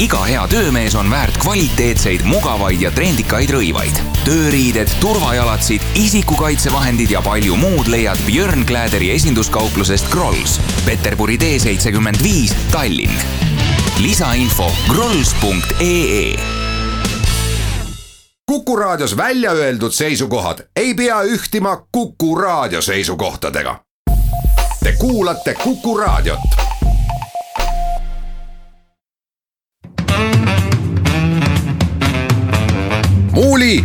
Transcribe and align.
iga 0.00 0.24
hea 0.26 0.42
töömees 0.50 0.94
on 0.94 1.10
väärt 1.10 1.36
kvaliteetseid, 1.38 2.24
mugavaid 2.26 2.80
ja 2.82 2.90
trendikaid 2.90 3.50
rõivaid. 3.50 4.00
tööriided, 4.24 4.90
turvajalatsid, 5.00 5.82
isikukaitsevahendid 5.94 7.10
ja 7.10 7.22
palju 7.22 7.56
muud 7.56 7.86
leiad 7.86 8.18
Björn 8.26 8.64
Kläderi 8.66 9.10
esinduskauplusest 9.14 10.10
Grolls, 10.10 10.60
Peterburi 10.84 11.38
tee 11.38 11.58
seitsekümmend 11.58 12.22
viis, 12.22 12.56
Tallinn. 12.72 13.18
lisainfo 14.02 14.72
grolls.ee 14.88 16.36
Kuku 18.46 18.76
Raadios 18.76 19.16
välja 19.16 19.52
öeldud 19.52 19.92
seisukohad 19.92 20.58
ei 20.76 20.94
pea 20.94 21.22
ühtima 21.22 21.86
Kuku 21.92 22.34
Raadio 22.34 22.82
seisukohtadega. 22.82 23.80
Te 24.82 24.92
kuulate 24.92 25.54
Kuku 25.54 25.96
Raadiot. 25.96 26.63
Muuli 33.34 33.84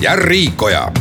ja 0.00 0.16
Riikoja 0.16 0.92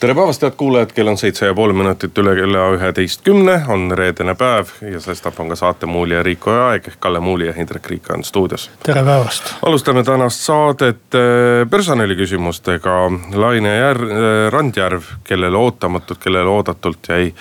tere 0.00 0.14
päevast, 0.14 0.42
head 0.42 0.54
kuulajad, 0.56 0.92
kell 0.94 1.10
on 1.10 1.18
seitse 1.18 1.46
ja 1.46 1.54
pool 1.54 1.72
minutit 1.74 2.18
üle 2.18 2.36
kella 2.38 2.68
üheteistkümne, 2.76 3.56
on 3.74 3.90
reedene 3.98 4.36
päev 4.38 4.70
ja 4.86 5.00
sestap 5.02 5.40
on 5.42 5.50
ka 5.50 5.58
saate 5.58 5.90
Muuli 5.90 6.14
ja 6.14 6.22
Riiko 6.22 6.54
aeg 6.68 6.86
ehk 6.92 7.00
Kalle 7.02 7.20
Muuli 7.20 7.50
ja 7.50 7.56
Hindrek 7.58 7.90
Riik 7.90 8.06
on 8.14 8.24
stuudios. 8.24 8.70
tere 8.86 9.02
päevast. 9.04 9.50
alustame 9.66 10.06
tänast 10.06 10.46
saadet 10.46 11.18
eh, 11.18 11.66
personaliküsimustega. 11.70 12.96
Laine 13.34 13.76
Jär-, 13.80 14.06
eh, 14.06 14.46
Randjärv, 14.52 15.02
kellele 15.24 15.56
ootamatult, 15.58 16.22
kellele 16.22 16.48
oodatult 16.48 17.08
jäi 17.08 17.34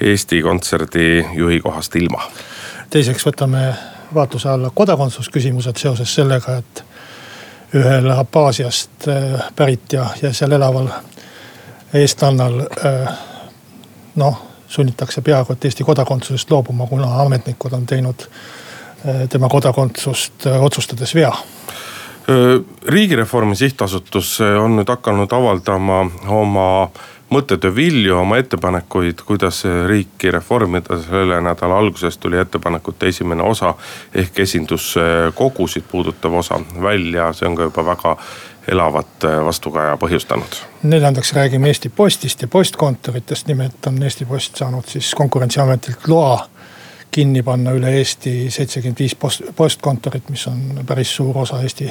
Eesti 0.00 0.42
Kontserdi 0.42 1.26
juhi 1.36 1.60
kohast 1.60 1.96
ilma. 1.96 2.30
teiseks 2.90 3.28
võtame 3.28 3.74
vaatluse 4.14 4.48
alla 4.48 4.70
kodakondsusküsimused 4.74 5.76
seoses 5.76 6.14
sellega, 6.14 6.56
et 6.56 6.84
ühel 7.74 8.10
Abhaasiast 8.10 9.08
eh, 9.08 9.40
pärit 9.56 9.92
ja, 9.92 10.06
ja 10.22 10.32
seal 10.34 10.52
elaval 10.52 10.88
eestlannal 11.94 12.62
noh, 14.16 14.42
sunnitakse 14.68 15.22
peaaegu 15.26 15.52
et 15.52 15.64
Eesti 15.64 15.84
kodakondsusest 15.84 16.50
loobuma, 16.50 16.86
kuna 16.86 17.08
ametnikud 17.22 17.72
on 17.72 17.86
teinud 17.86 18.26
tema 19.28 19.48
kodakondsust 19.48 20.46
otsustades 20.60 21.14
vea. 21.14 21.32
riigireformi 22.86 23.56
sihtasutus 23.56 24.40
on 24.40 24.76
nüüd 24.76 24.88
hakanud 24.92 25.32
avaldama 25.32 26.04
oma 26.28 26.90
mõttetöö 27.30 27.74
vilju, 27.74 28.16
oma 28.18 28.38
ettepanekuid, 28.38 29.22
kuidas 29.26 29.62
riiki 29.86 30.30
reformida. 30.30 31.02
selle 31.02 31.40
nädala 31.40 31.78
alguses 31.78 32.18
tuli 32.18 32.38
ettepanekute 32.38 33.08
esimene 33.08 33.42
osa 33.42 33.74
ehk 34.14 34.38
esinduskogusid 34.40 35.84
puudutav 35.90 36.34
osa 36.34 36.60
välja, 36.82 37.32
see 37.32 37.48
on 37.48 37.56
ka 37.56 37.62
juba 37.62 37.86
väga 37.86 38.16
elavat 38.68 39.24
äh, 39.24 39.44
vastukaja 39.44 39.96
põhjustanud. 39.96 40.62
neljandaks 40.82 41.32
räägime 41.32 41.66
Eesti 41.66 41.88
Postist 41.88 42.42
ja 42.42 42.48
postkontoritest, 42.48 43.46
nimelt 43.46 43.86
on 43.86 44.02
Eesti 44.02 44.24
Post 44.24 44.56
saanud 44.56 44.84
siis 44.86 45.14
konkurentsiametilt 45.14 46.08
loa 46.08 46.48
kinni 47.10 47.42
panna 47.42 47.70
üle 47.70 47.90
Eesti 47.98 48.50
seitsekümmend 48.50 48.98
viis 48.98 49.14
post, 49.14 49.42
postkontorit, 49.56 50.28
mis 50.30 50.46
on 50.46 50.84
päris 50.86 51.16
suur 51.16 51.38
osa 51.38 51.62
Eesti 51.62 51.90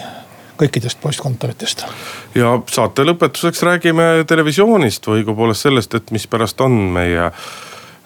kõikidest 0.60 1.00
postkontoritest. 1.02 1.86
ja 2.36 2.56
saate 2.68 3.06
lõpetuseks 3.08 3.64
räägime 3.64 4.08
televisioonist 4.28 5.08
või 5.08 5.22
õigupoolest 5.22 5.68
sellest, 5.68 5.96
et 5.96 6.12
mispärast 6.12 6.62
on 6.62 6.80
meie 6.96 7.32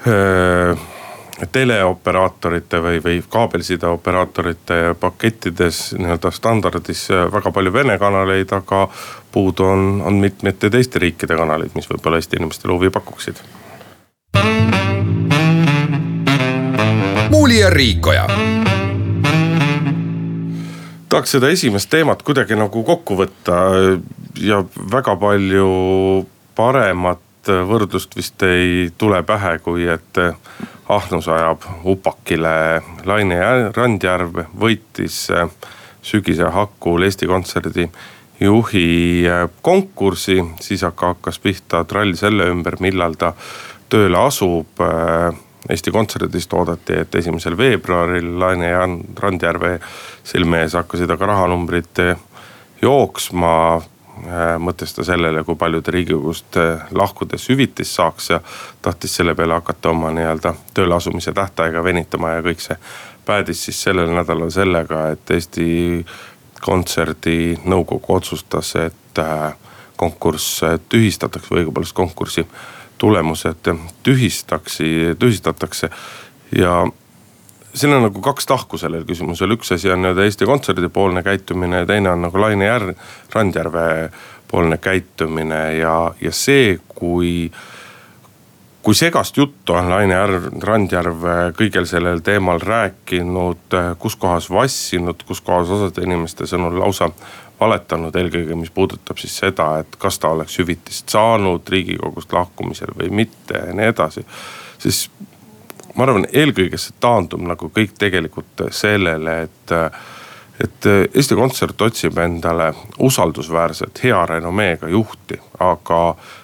öö, 0.07 0.71
äh, 0.71 0.89
teleoperaatorite 1.51 2.81
või, 2.83 3.01
või 3.03 3.23
kaabelsideoperaatorite 3.29 4.95
pakettides 4.99 5.81
nii-öelda 5.97 6.31
standardis 6.31 7.07
väga 7.09 7.51
palju 7.51 7.73
vene 7.73 7.97
kanaleid, 7.99 8.53
aga 8.53 8.87
puudu 9.31 9.65
on, 9.65 10.01
on 10.05 10.21
mitmete 10.21 10.69
teiste 10.69 10.99
riikide 10.99 11.35
kanaleid, 11.35 11.73
mis 11.75 11.89
võib-olla 11.89 12.21
Eesti 12.21 12.39
inimestele 12.39 12.73
huvi 12.73 12.89
pakuksid. 12.89 13.41
muuli 17.33 17.59
ja 17.59 17.69
Riikoja. 17.69 18.27
Tahaks 21.13 21.35
seda 21.35 21.49
esimest 21.53 21.91
teemat 21.93 22.23
kuidagi 22.25 22.55
nagu 22.57 22.81
kokku 22.83 23.13
võtta 23.19 23.57
ja 24.41 24.63
väga 24.91 25.13
palju 25.21 25.67
paremat 26.57 27.21
võrdlust 27.69 28.15
vist 28.17 28.41
ei 28.47 28.87
tule 28.97 29.19
pähe, 29.27 29.59
kui 29.61 29.85
et 29.93 30.17
Ahnus 30.89 31.27
ajab 31.31 31.63
upakile. 31.85 32.81
Laine 33.05 33.37
Randjärv 33.75 34.41
võitis 34.59 35.27
äh, 35.31 35.45
sügise 36.01 36.49
hakul 36.51 37.05
Eesti 37.05 37.29
Kontserdi 37.29 37.85
juhi 38.41 39.23
äh, 39.29 39.45
konkursi, 39.61 40.41
siis 40.65 40.83
aga 40.83 41.13
hakkas 41.13 41.39
pihta 41.43 41.83
trall 41.85 42.17
selle 42.19 42.49
ümber, 42.51 42.79
millal 42.81 43.15
ta 43.21 43.35
tööle 43.89 44.17
asub. 44.17 44.81
Eesti 45.69 45.91
Kontserdist 45.91 46.53
oodati, 46.53 46.97
et 47.05 47.15
esimesel 47.15 47.55
veebruaril 47.57 48.33
Laine 48.39 48.73
Randjärve 49.19 49.77
silme 50.27 50.59
ees 50.65 50.75
hakkasid 50.75 51.11
aga 51.15 51.29
rahanumbrid 51.31 52.01
jooksma 52.81 53.53
Äh, 54.13 54.59
mõtles 54.61 54.91
ta 54.93 55.01
sellele, 55.03 55.41
kui 55.43 55.55
palju 55.57 55.79
ta 55.81 55.91
riigikogust 55.91 56.57
äh, 56.61 56.83
lahkudes 56.93 57.47
hüvitist 57.49 57.97
saaks 57.97 58.27
ja 58.29 58.37
tahtis 58.85 59.15
selle 59.17 59.33
peale 59.35 59.55
hakata 59.57 59.89
oma 59.89 60.11
nii-öelda 60.13 60.51
tööle 60.77 60.93
asumise 60.95 61.33
tähtaega 61.33 61.81
venitama 61.83 62.35
ja 62.35 62.43
kõik 62.45 62.61
see 62.61 62.77
päädis 63.25 63.63
siis 63.65 63.79
sellel 63.87 64.13
nädalal 64.13 64.53
sellega, 64.53 65.07
et 65.15 65.33
Eesti 65.33 65.65
Kontserdi 66.61 67.57
nõukogu 67.65 68.13
otsustas, 68.13 68.75
et 68.79 69.21
konkurss 69.97 70.61
tühistatakse 70.93 71.49
või 71.49 71.63
õigupoolest 71.63 71.97
konkursi 71.97 72.45
tulemused 72.97 73.71
tühistaksi, 74.03 75.15
tühistatakse. 75.19 75.89
Ja 76.57 76.85
siin 77.73 77.93
on 77.93 78.07
nagu 78.07 78.21
kaks 78.21 78.45
tahku 78.45 78.77
sellel 78.77 79.05
küsimusel, 79.09 79.55
üks 79.57 79.73
asi 79.75 79.91
on 79.91 80.03
nii-öelda 80.03 80.27
Eesti 80.27 80.45
Kontserdi 80.45 80.89
poolne 80.93 81.23
käitumine 81.23 81.83
ja 81.83 81.85
teine 81.89 82.11
on 82.13 82.21
nagu 82.27 82.41
Laine 82.41 82.67
Jär-, 82.69 82.95
Randjärve 83.33 84.09
poolne 84.47 84.77
käitumine. 84.77 85.77
Ja, 85.77 86.13
ja 86.21 86.31
see, 86.31 86.79
kui 86.95 87.51
kui 88.83 88.95
segast 88.95 89.37
juttu 89.37 89.73
on 89.73 89.87
Laine 89.89 90.17
Randjärv 90.63 91.23
kõigel 91.55 91.85
sellel 91.87 92.19
teemal 92.19 92.59
rääkinud, 92.59 93.77
kus 93.99 94.17
kohas 94.19 94.49
vassinud, 94.51 95.23
kus 95.27 95.39
kohas 95.41 95.71
osade 95.71 96.03
inimeste 96.03 96.47
sõnul 96.49 96.81
lausa 96.81 97.07
valetanud, 97.63 98.15
eelkõige 98.15 98.57
mis 98.59 98.71
puudutab 98.73 99.19
siis 99.21 99.35
seda, 99.45 99.69
et 99.83 99.95
kas 99.99 100.19
ta 100.19 100.33
oleks 100.35 100.59
hüvitist 100.59 101.13
saanud 101.13 101.69
riigikogust 101.71 102.33
lahkumisel 102.35 102.93
või 102.99 103.09
mitte 103.23 103.63
ja 103.67 103.75
nii 103.75 103.93
edasi. 103.93 104.25
siis 104.77 105.07
ma 105.95 106.07
arvan, 106.07 106.27
eelkõige 106.33 106.79
see 106.81 106.95
taandub 107.03 107.41
nagu 107.45 107.69
kõik 107.73 107.95
tegelikult 107.99 108.67
sellele, 108.73 109.35
et, 109.47 109.73
et 110.63 110.87
Eesti 110.91 111.37
Kontsert 111.37 111.81
otsib 111.85 112.17
endale 112.21 112.71
usaldusväärset, 113.03 114.03
hea 114.05 114.23
renomeega 114.33 114.89
juhti, 114.89 115.39
aga 115.63 116.01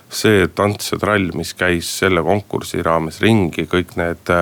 see 0.09 0.47
tants 0.56 0.94
ja 0.94 1.00
trall, 1.02 1.31
mis 1.38 1.53
käis 1.58 1.90
selle 2.02 2.24
konkursi 2.25 2.84
raames 2.85 3.22
ringi, 3.22 3.68
kõik 3.69 3.96
need 4.00 4.34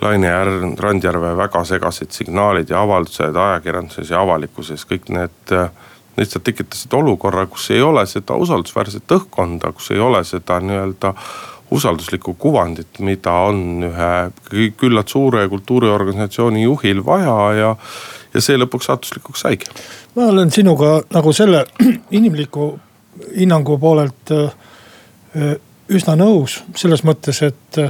Laine 0.00 0.30
Randjärve 0.78 1.34
väga 1.36 1.64
segased 1.66 2.14
signaalid 2.14 2.70
ja 2.70 2.82
avaldused 2.82 3.36
ajakirjanduses 3.36 4.10
ja 4.10 4.20
avalikkuses, 4.22 4.84
kõik 4.86 5.10
need 5.10 5.54
lihtsalt 6.18 6.44
tekitasid 6.44 6.94
olukorra, 6.94 7.46
kus 7.46 7.70
ei 7.74 7.82
ole 7.82 8.04
seda 8.06 8.36
usaldusväärset 8.38 9.14
õhkkonda, 9.18 9.72
kus 9.74 9.90
ei 9.94 10.00
ole 10.02 10.22
seda 10.26 10.60
nii-öelda 10.62 11.14
usalduslikku 11.70 12.34
kuvandit, 12.34 12.98
mida 13.04 13.32
on 13.48 13.84
ühe 13.90 14.70
küllalt 14.80 15.08
suure 15.12 15.44
kultuuriorganisatsiooni 15.48 16.62
juhil 16.62 17.04
vaja 17.04 17.36
ja, 17.58 17.74
ja 18.34 18.42
see 18.44 18.56
lõpuks 18.58 18.88
saatuslikuks 18.88 19.44
saigi. 19.44 19.68
ma 20.16 20.30
olen 20.32 20.50
sinuga 20.50 20.98
nagu 21.12 21.32
selle 21.32 21.64
inimliku 22.18 22.70
hinnangu 23.36 23.78
poolelt 23.78 24.32
äh, 24.32 25.56
üsna 25.88 26.16
nõus 26.16 26.62
selles 26.76 27.04
mõttes, 27.04 27.42
et, 27.42 27.82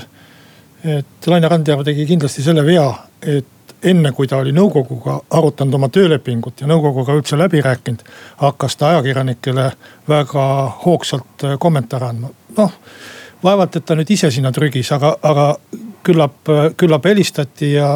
et 0.89 1.27
Laine 1.27 1.49
Randjärv 1.49 1.85
tegi 1.87 2.07
kindlasti 2.09 2.43
selle 2.43 2.65
vea, 2.67 2.89
et 3.23 3.75
enne 3.89 4.13
kui 4.13 4.27
ta 4.27 4.41
oli 4.43 4.53
nõukoguga 4.55 5.19
arutanud 5.39 5.77
oma 5.79 5.89
töölepingut 5.93 6.63
ja 6.63 6.71
nõukoguga 6.71 7.15
üldse 7.19 7.39
läbi 7.39 7.61
rääkinud, 7.63 8.03
hakkas 8.43 8.77
ta 8.77 8.93
ajakirjanikele 8.95 9.71
väga 10.09 10.49
hoogsalt 10.85 11.45
äh, 11.45 11.59
kommentaare 11.61 12.13
andma, 12.13 12.33
noh 12.57 12.75
vaevalt, 13.43 13.77
et 13.77 13.85
ta 13.87 13.95
nüüd 13.95 14.11
ise 14.11 14.31
sinna 14.35 14.51
trügis, 14.55 14.91
aga, 14.95 15.13
aga 15.23 15.53
küllap, 16.03 16.51
küllap 16.77 17.05
helistati 17.07 17.73
ja 17.77 17.91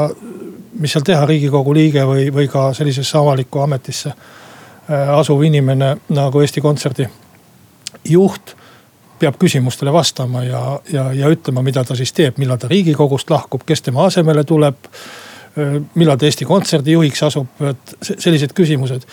mis 0.78 0.94
seal 0.94 1.04
teha, 1.06 1.24
riigikogu 1.26 1.74
liige 1.74 2.04
või, 2.08 2.28
või 2.34 2.48
ka 2.50 2.70
sellisesse 2.76 3.18
avalikku 3.18 3.60
ametisse 3.64 4.12
äh, 4.12 5.10
asuv 5.18 5.42
inimene 5.46 5.96
nagu 6.14 6.40
Eesti 6.40 6.62
Kontserdi 6.64 7.08
juht 8.08 8.56
peab 9.22 9.38
küsimustele 9.40 9.92
vastama 9.94 10.42
ja, 10.44 10.62
ja, 10.92 11.10
ja 11.14 11.30
ütlema, 11.30 11.62
mida 11.62 11.84
ta 11.86 11.96
siis 11.98 12.12
teeb, 12.16 12.40
millal 12.42 12.58
ta 12.58 12.70
riigikogust 12.70 13.30
lahkub, 13.30 13.62
kes 13.66 13.84
tema 13.86 14.08
asemele 14.10 14.44
tuleb. 14.44 14.90
millal 15.94 16.16
ta 16.16 16.26
Eesti 16.26 16.46
Kontserdi 16.48 16.94
juhiks 16.94 17.22
asub, 17.22 17.60
et 17.68 17.94
sellised 18.02 18.54
küsimused. 18.56 19.04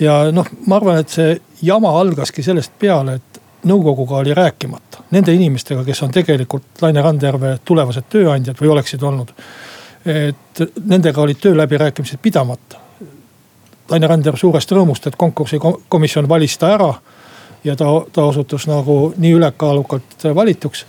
ja 0.00 0.26
noh, 0.32 0.46
ma 0.66 0.76
arvan, 0.76 1.00
et 1.00 1.08
see 1.08 1.38
jama 1.62 1.94
algaski 2.00 2.42
sellest 2.44 2.74
peale, 2.78 3.14
et 3.16 3.40
nõukoguga 3.66 4.20
oli 4.20 4.34
rääkimata. 4.34 5.06
Nende 5.10 5.34
inimestega, 5.34 5.84
kes 5.84 6.02
on 6.02 6.12
tegelikult 6.14 6.82
Laine 6.82 7.02
Randjärve 7.02 7.56
tulevased 7.64 8.06
tööandjad 8.12 8.60
või 8.60 8.74
oleksid 8.76 9.02
olnud. 9.02 9.32
et 10.06 10.60
nendega 10.84 11.20
olid 11.20 11.40
tööläbirääkimised 11.42 12.20
pidamata. 12.22 12.78
Laine 13.90 14.06
Randjärv 14.06 14.38
suurest 14.38 14.70
rõõmust, 14.72 15.06
et 15.06 15.16
konkursikomisjon 15.16 16.28
valis 16.28 16.58
ta 16.58 16.70
ära. 16.74 16.92
Ja 17.66 17.76
ta, 17.76 17.90
ta 18.12 18.24
osutus 18.30 18.66
nagu 18.70 19.12
nii 19.16 19.34
ülekaalukalt 19.40 20.26
valituks 20.34 20.86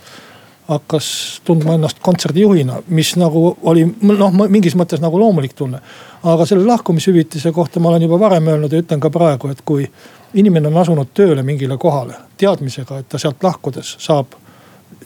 hakkas 0.68 1.40
tundma 1.44 1.74
ennast 1.78 1.98
kontserdijuhina, 2.04 2.82
mis 2.92 3.14
nagu 3.16 3.56
oli 3.70 3.86
noh, 3.88 4.34
mingis 4.52 4.76
mõttes 4.76 5.00
nagu 5.00 5.20
loomulik 5.20 5.54
tunne. 5.56 5.80
aga 6.22 6.46
selle 6.46 6.66
lahkumishüvitise 6.66 7.52
kohta 7.52 7.80
ma 7.80 7.88
olen 7.88 8.02
juba 8.02 8.18
varem 8.20 8.48
öelnud 8.48 8.72
ja 8.72 8.82
ütlen 8.82 9.00
ka 9.00 9.10
praegu, 9.10 9.48
et 9.48 9.62
kui 9.64 9.86
inimene 10.34 10.68
on 10.68 10.76
asunud 10.76 11.08
tööle 11.14 11.42
mingile 11.42 11.78
kohale 11.78 12.18
teadmisega, 12.36 12.98
et 12.98 13.08
ta 13.08 13.18
sealt 13.18 13.42
lahkudes 13.42 13.94
saab 13.98 14.36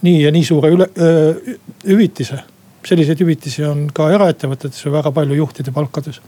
nii 0.02 0.22
ja 0.22 0.32
nii 0.34 0.44
suure 0.44 0.70
üle, 0.74 0.88
öö, 0.98 1.56
hüvitise. 1.86 2.42
selliseid 2.86 3.20
hüvitisi 3.20 3.62
on 3.64 3.86
ka 3.94 4.08
eraettevõtetes 4.10 4.84
ju 4.84 4.90
väga 4.92 5.12
palju 5.14 5.34
juhtide 5.34 5.70
palkades 5.70 6.18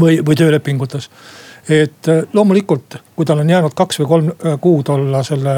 või, 0.00 0.18
või 0.20 0.36
töölepingutes. 0.36 1.08
Et 1.68 2.08
loomulikult, 2.32 2.96
kui 3.16 3.26
tal 3.26 3.38
on 3.38 3.50
jäänud 3.50 3.74
kaks 3.74 4.00
või 4.00 4.08
kolm 4.10 4.30
kuud 4.60 4.88
olla 4.90 5.22
selle 5.22 5.56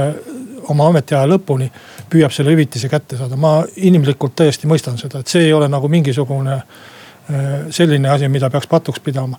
oma 0.68 0.88
ametiaja 0.88 1.28
lõpuni 1.28 1.68
püüab 2.10 2.32
selle 2.32 2.52
hüvitise 2.54 2.88
kätte 2.88 3.16
saada. 3.16 3.36
ma 3.36 3.62
inimlikult 3.76 4.36
täiesti 4.36 4.68
mõistan 4.70 4.98
seda, 5.00 5.20
et 5.20 5.30
see 5.30 5.46
ei 5.48 5.52
ole 5.52 5.68
nagu 5.68 5.88
mingisugune 5.88 6.54
äh, 6.54 6.66
selline 7.70 8.10
asi, 8.10 8.28
mida 8.28 8.50
peaks 8.50 8.66
patuks 8.70 9.00
pidama. 9.00 9.38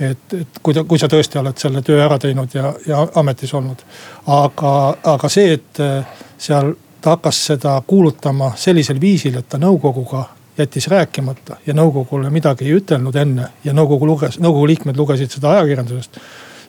et, 0.00 0.34
et 0.40 0.60
kui 0.62 0.74
ta, 0.74 0.84
kui 0.84 0.98
sa 0.98 1.08
tõesti 1.08 1.40
oled 1.40 1.58
selle 1.58 1.82
töö 1.82 2.02
ära 2.04 2.18
teinud 2.18 2.54
ja, 2.54 2.74
ja 2.86 3.06
ametis 3.14 3.54
olnud. 3.54 3.84
aga, 4.26 4.74
aga 5.14 5.28
see, 5.28 5.52
et 5.58 5.80
äh, 5.80 6.20
seal 6.38 6.74
ta 7.00 7.16
hakkas 7.16 7.46
seda 7.52 7.80
kuulutama 7.86 8.52
sellisel 8.56 9.00
viisil, 9.00 9.38
et 9.38 9.48
ta 9.48 9.58
nõukoguga 9.58 10.24
jättis 10.58 10.88
rääkimata 10.88 11.56
ja 11.66 11.74
nõukogule 11.74 12.30
midagi 12.30 12.66
ei 12.66 12.76
ütelnud 12.80 13.16
enne 13.16 13.48
ja 13.64 13.72
nõukogu 13.76 14.06
luges, 14.06 14.38
nõukogu 14.40 14.66
liikmed 14.66 14.96
lugesid 14.96 15.30
seda 15.30 15.54
ajakirjandusest. 15.56 16.20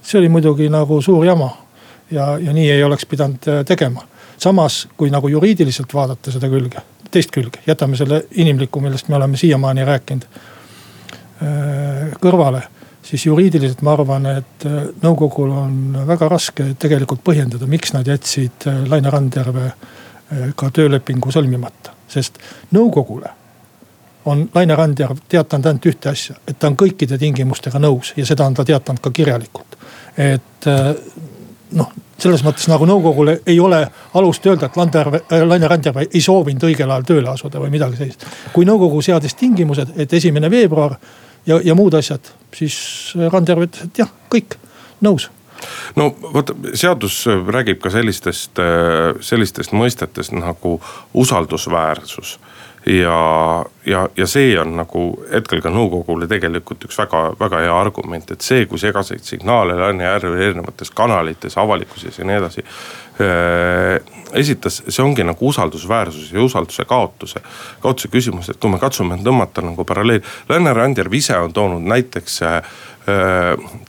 see 0.02 0.20
oli 0.20 0.30
muidugi 0.30 0.70
nagu 0.70 1.02
suur 1.02 1.26
jama 1.26 1.52
ja, 2.12 2.38
ja 2.38 2.54
nii 2.54 2.72
ei 2.72 2.84
oleks 2.84 3.06
pidanud 3.06 3.48
äh, 3.48 3.66
tegema. 3.66 4.02
samas, 4.38 4.88
kui 4.98 5.10
nagu 5.10 5.28
juriidiliselt 5.28 5.94
vaadata 5.94 6.32
seda 6.32 6.50
külge, 6.50 6.82
teist 7.12 7.32
külge, 7.32 7.60
jätame 7.68 7.98
selle 7.98 8.24
inimliku, 8.32 8.80
millest 8.80 9.10
me 9.10 9.16
oleme 9.16 9.38
siiamaani 9.38 9.86
rääkinud 9.86 10.28
äh, 10.28 12.14
kõrvale 12.22 12.64
siis 13.04 13.26
juriidiliselt 13.26 13.82
ma 13.82 13.96
arvan, 13.98 14.26
et 14.38 14.66
äh, 14.66 14.88
nõukogul 15.04 15.52
on 15.52 16.00
väga 16.08 16.30
raske 16.30 16.72
tegelikult 16.80 17.24
põhjendada, 17.26 17.68
miks 17.68 17.94
nad 17.94 18.08
jätsid 18.08 18.70
Laine 18.88 19.10
Randjärve 19.10 19.72
ka 20.56 20.70
töölepingu 20.72 21.32
sõlmimata. 21.32 21.92
sest 22.08 22.38
nõukogule 22.72 23.41
on 24.26 24.50
Laine 24.56 24.76
Randjärv 24.76 25.24
teatanud 25.30 25.66
ainult 25.66 25.86
ühte 25.86 26.12
asja, 26.12 26.36
et 26.48 26.60
ta 26.60 26.70
on 26.70 26.78
kõikide 26.78 27.18
tingimustega 27.18 27.80
nõus 27.80 28.14
ja 28.18 28.26
seda 28.26 28.46
on 28.46 28.54
ta 28.54 28.66
teatanud 28.66 29.02
ka 29.02 29.12
kirjalikult. 29.12 29.78
et 30.18 30.68
noh, 31.72 31.92
selles 32.22 32.44
mõttes 32.46 32.68
nagu 32.70 32.86
nõukogul 32.88 33.34
ei 33.36 33.58
ole 33.60 33.82
alust 34.20 34.46
öelda, 34.46 34.70
et 34.70 34.78
Landjärv, 34.78 35.18
äh, 35.22 35.44
Laine 35.48 35.70
Randjärv 35.72 36.04
ei 36.06 36.22
soovinud 36.22 36.68
õigel 36.70 36.90
ajal 36.90 37.08
tööle 37.08 37.32
asuda 37.32 37.62
või 37.62 37.74
midagi 37.74 38.00
sellist. 38.00 38.26
kui 38.54 38.66
nõukogu 38.68 39.02
seadis 39.02 39.36
tingimused, 39.36 39.94
et 39.98 40.14
esimene 40.14 40.50
veebruar 40.52 40.98
ja, 41.46 41.60
ja 41.64 41.76
muud 41.76 41.94
asjad, 41.98 42.34
siis 42.56 43.14
Randjärv 43.16 43.68
ütles, 43.68 43.90
et 43.90 44.04
jah, 44.04 44.12
kõik, 44.30 44.58
nõus 45.02 45.30
no 45.96 46.10
vot, 46.34 46.54
seadus 46.74 47.24
räägib 47.28 47.82
ka 47.82 47.92
sellistest, 47.94 48.60
äh, 48.60 49.18
sellistest 49.22 49.74
mõistetest 49.78 50.36
nagu 50.38 50.80
usaldusväärsus 51.14 52.38
ja, 52.86 53.66
ja, 53.86 54.10
ja 54.18 54.28
see 54.28 54.56
on 54.60 54.76
nagu 54.80 55.04
hetkel 55.32 55.62
ka 55.62 55.70
nõukogule 55.74 56.28
tegelikult 56.30 56.88
üks 56.88 56.98
väga, 57.04 57.24
väga 57.40 57.62
hea 57.66 57.76
argument, 57.78 58.34
et 58.34 58.46
see, 58.46 58.66
kui 58.70 58.82
segaseid 58.82 59.26
signaale 59.26 59.78
Järve 60.02 60.46
erinevates 60.48 60.92
kanalites, 60.96 61.58
avalikkuses 61.62 62.18
ja 62.18 62.26
nii 62.26 62.40
edasi 62.40 62.64
äh, 62.66 64.22
esitas, 64.34 64.82
see 64.88 65.04
ongi 65.04 65.24
nagu 65.28 65.48
usaldusväärsuse 65.48 66.36
ja 66.36 66.44
usalduse 66.44 66.86
kaotuse, 66.86 67.42
kaotuse 67.84 68.10
küsimus, 68.12 68.50
et 68.50 68.60
kui 68.62 68.72
me 68.72 68.80
katsume 68.82 69.20
tõmmata 69.24 69.64
nagu 69.66 69.86
paralleeli. 69.86 70.24
Laine 70.50 70.74
Randjärv 70.74 71.14
ise 71.14 71.38
on 71.38 71.54
toonud 71.54 71.86
näiteks 71.92 72.42
äh, 72.48 72.62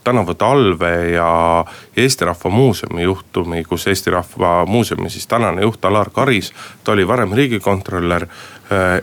tänavu 0.04 0.34
talve 0.34 0.92
ja 1.12 1.64
Eesti 1.96 2.24
Rahva 2.24 2.50
Muuseumi 2.50 3.02
juhtumi, 3.02 3.64
kus 3.64 3.86
Eesti 3.86 4.10
Rahva 4.10 4.64
Muuseumi 4.66 5.10
siis 5.10 5.26
tänane 5.26 5.62
juht 5.62 5.84
Alar 5.84 6.10
Karis, 6.10 6.52
ta 6.84 6.92
oli 6.92 7.08
varem 7.08 7.32
riigikontrolör 7.32 8.26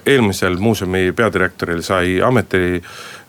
eelmisel 0.06 0.58
muuseumi 0.58 1.12
peadirektoril 1.16 1.82
sai 1.84 2.22
ameti, 2.26 2.82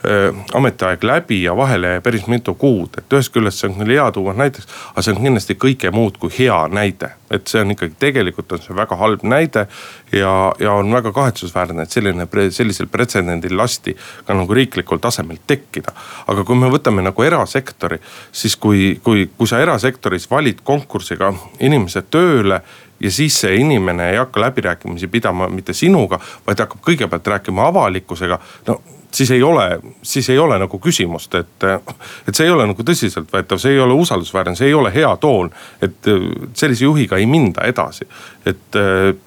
äh, 0.04 0.36
ametiaeg 0.54 1.04
läbi 1.04 1.42
ja 1.42 1.56
vahele 1.56 1.88
jäi 1.88 2.00
päris 2.00 2.26
mitu 2.26 2.54
kuud. 2.54 2.88
et 2.98 3.12
ühest 3.12 3.32
küljest 3.32 3.60
see 3.60 3.68
on 3.68 3.76
küll 3.80 3.92
hea 3.92 4.06
tuua 4.12 4.32
näiteks, 4.32 4.68
aga 4.92 5.02
see 5.02 5.14
on 5.14 5.22
kindlasti 5.22 5.54
kõike 5.54 5.90
muud 5.92 6.18
kui 6.18 6.30
hea 6.38 6.58
näide. 6.68 7.10
et 7.30 7.46
see 7.46 7.60
on 7.60 7.70
ikkagi, 7.70 7.94
tegelikult 7.98 8.52
on 8.52 8.62
see 8.62 8.76
väga 8.76 8.96
halb 8.96 9.22
näide 9.22 9.66
ja, 10.12 10.52
ja 10.58 10.72
on 10.72 10.92
väga 10.92 11.12
kahetsusväärne, 11.12 11.82
et 11.82 11.90
selline, 11.90 12.28
sellisel 12.50 12.86
pretsedendil 12.86 13.56
lasti 13.56 13.96
ka 14.26 14.34
nagu 14.34 14.54
riiklikul 14.54 14.98
tasemel 14.98 15.38
tekkida. 15.46 15.92
aga 16.26 16.44
kui 16.44 16.56
me 16.56 16.70
võtame 16.70 17.02
nagu 17.02 17.22
erasektori, 17.22 17.98
siis 18.32 18.56
kui, 18.56 19.00
kui, 19.02 19.28
kui 19.36 19.48
sa 19.48 19.60
erasektoris 19.60 20.30
valid 20.30 20.62
konkursiga 20.64 21.34
inimese 21.60 22.02
tööle 22.02 22.62
ja 23.00 23.10
siis 23.10 23.40
see 23.40 23.56
inimene 23.56 24.10
ei 24.10 24.16
hakka 24.16 24.40
läbirääkimisi 24.40 25.08
pidama 25.08 25.48
mitte 25.48 25.72
sinuga, 25.72 26.20
vaid 26.46 26.60
hakkab 26.60 26.80
kõigepealt 26.86 27.26
rääkima 27.26 27.66
avalikkusega. 27.66 28.38
no 28.66 28.80
siis 29.12 29.30
ei 29.30 29.42
ole, 29.42 29.80
siis 30.02 30.30
ei 30.30 30.38
ole 30.38 30.58
nagu 30.58 30.78
küsimust, 30.78 31.34
et, 31.34 31.64
et 32.28 32.34
see 32.34 32.46
ei 32.46 32.52
ole 32.54 32.66
nagu 32.70 32.84
tõsiseltvõetav, 32.86 33.58
see 33.58 33.74
ei 33.74 33.80
ole 33.82 33.96
usaldusväärne, 33.98 34.54
see 34.58 34.70
ei 34.70 34.74
ole 34.74 34.92
hea 34.94 35.10
toon. 35.20 35.50
et 35.82 36.10
sellise 36.54 36.84
juhiga 36.84 37.16
ei 37.16 37.26
minda 37.26 37.66
edasi. 37.66 38.06
et 38.46 38.78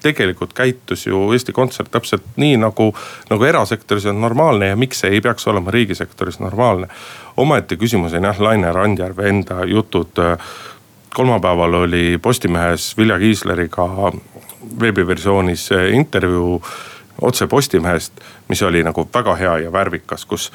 tegelikult 0.02 0.52
käitus 0.52 1.06
ju 1.06 1.32
Eesti 1.32 1.52
Kontsert 1.52 1.90
täpselt 1.90 2.24
nii 2.36 2.56
nagu, 2.56 2.94
nagu 3.30 3.44
erasektoris 3.44 4.06
on 4.06 4.20
normaalne 4.20 4.66
ja 4.72 4.76
miks 4.76 5.00
see 5.00 5.10
ei 5.10 5.20
peaks 5.20 5.46
olema 5.46 5.70
riigisektoris 5.70 6.40
normaalne. 6.40 6.88
omaette 7.36 7.76
küsimus 7.76 8.14
on 8.14 8.24
jah 8.24 8.40
Laine 8.40 8.72
Randjärve 8.72 9.28
enda 9.28 9.64
jutud 9.64 10.24
kolmapäeval 11.14 11.74
oli 11.74 12.18
Postimehes 12.22 12.96
Vilja 12.98 13.18
Kiisleriga 13.18 14.12
veebiversioonis 14.80 15.70
intervjuu 15.92 16.62
otse 17.20 17.46
Postimehest, 17.46 18.12
mis 18.48 18.62
oli 18.62 18.82
nagu 18.82 19.08
väga 19.14 19.34
hea 19.34 19.58
ja 19.58 19.72
värvikas, 19.72 20.24
kus 20.26 20.52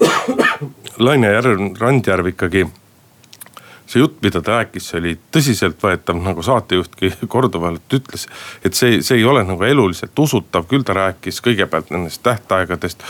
Laine 1.06 1.32
Randjärv 1.80 2.26
ikkagi 2.26 2.66
see 3.90 4.00
jutt, 4.00 4.20
mida 4.22 4.40
ta 4.42 4.60
rääkis, 4.60 4.86
see 4.90 5.00
oli 5.00 5.12
tõsiseltvõetav, 5.34 6.18
nagu 6.22 6.42
saatejuhtki 6.46 7.12
korduvalt 7.34 7.98
ütles. 7.98 8.26
et 8.64 8.78
see, 8.78 9.00
see 9.02 9.18
ei 9.18 9.26
ole 9.26 9.42
nagu 9.46 9.64
eluliselt 9.66 10.18
usutav, 10.18 10.68
küll 10.70 10.86
ta 10.86 10.94
rääkis 10.96 11.40
kõigepealt 11.44 11.90
nendest 11.90 12.22
tähtaegadest. 12.22 13.02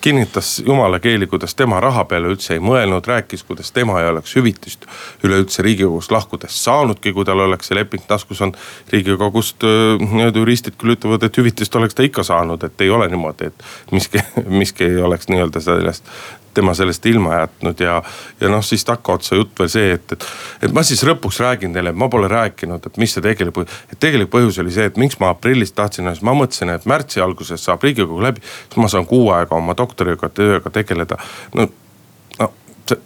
kinnitas 0.00 0.58
jumala 0.66 0.98
keeli, 1.00 1.26
kuidas 1.26 1.54
tema 1.54 1.80
raha 1.80 2.04
peale 2.04 2.28
üldse 2.28 2.54
ei 2.54 2.60
mõelnud, 2.60 3.06
rääkis, 3.06 3.42
kuidas 3.48 3.72
tema 3.72 4.00
ei 4.00 4.08
oleks 4.10 4.36
hüvitist 4.36 4.84
üleüldse 5.24 5.62
riigikogust 5.62 6.12
lahkudes 6.12 6.64
saanudki, 6.64 7.14
kui 7.16 7.24
tal 7.24 7.40
oleks 7.40 7.70
see 7.70 7.78
leping 7.78 8.04
taskus 8.06 8.42
olnud. 8.44 8.58
riigikogust 8.92 9.64
nii-öelda 10.00 10.38
juristid 10.38 10.76
küll 10.76 10.96
ütlevad, 10.98 11.24
et 11.24 11.38
hüvitist 11.38 11.76
oleks 11.76 11.96
ta 11.96 12.04
ikka 12.04 12.26
saanud, 12.26 12.64
et 12.64 12.80
ei 12.80 12.90
ole 12.90 13.08
niimoodi, 13.08 13.48
et 13.48 13.64
miski, 13.92 14.20
miski 14.60 14.84
ei 14.84 15.00
oleks 15.02 15.32
nii-öelda 15.32 15.64
sellest 15.64 16.04
tema 16.54 16.74
sellest 16.74 17.06
ilma 17.06 17.40
jätnud 17.40 17.80
ja, 17.80 17.98
ja 18.40 18.50
noh, 18.52 18.64
siis 18.64 18.84
takkaotsa 18.84 19.38
jutt 19.38 19.58
veel 19.58 19.70
see, 19.72 19.92
et, 19.96 20.14
et, 20.16 20.26
et 20.66 20.74
ma 20.76 20.84
siis 20.86 21.02
lõpuks 21.06 21.40
räägin 21.44 21.74
teile, 21.76 21.94
et 21.94 22.00
ma 22.00 22.08
pole 22.12 22.28
rääkinud, 22.30 22.86
et 22.86 23.00
mis 23.00 23.14
see 23.14 23.24
tegelik 23.24 23.54
põhjus. 23.56 23.82
et 23.92 24.00
tegelik 24.02 24.30
põhjus 24.32 24.60
oli 24.62 24.74
see, 24.74 24.88
et 24.90 25.00
miks 25.00 25.20
ma 25.22 25.32
aprillis 25.34 25.74
tahtsin, 25.76 26.10
ma 26.26 26.36
mõtlesin, 26.36 26.74
et 26.74 26.88
märtsi 26.90 27.22
alguses 27.24 27.64
saab 27.64 27.84
riigikogu 27.86 28.22
läbi. 28.22 28.42
siis 28.66 28.80
ma 28.82 28.88
saan 28.88 29.06
kuu 29.06 29.30
aega 29.34 29.56
oma 29.56 29.76
doktoriga 29.78 30.28
tööga 30.28 30.70
tegeleda. 30.74 31.18
no 31.54 31.68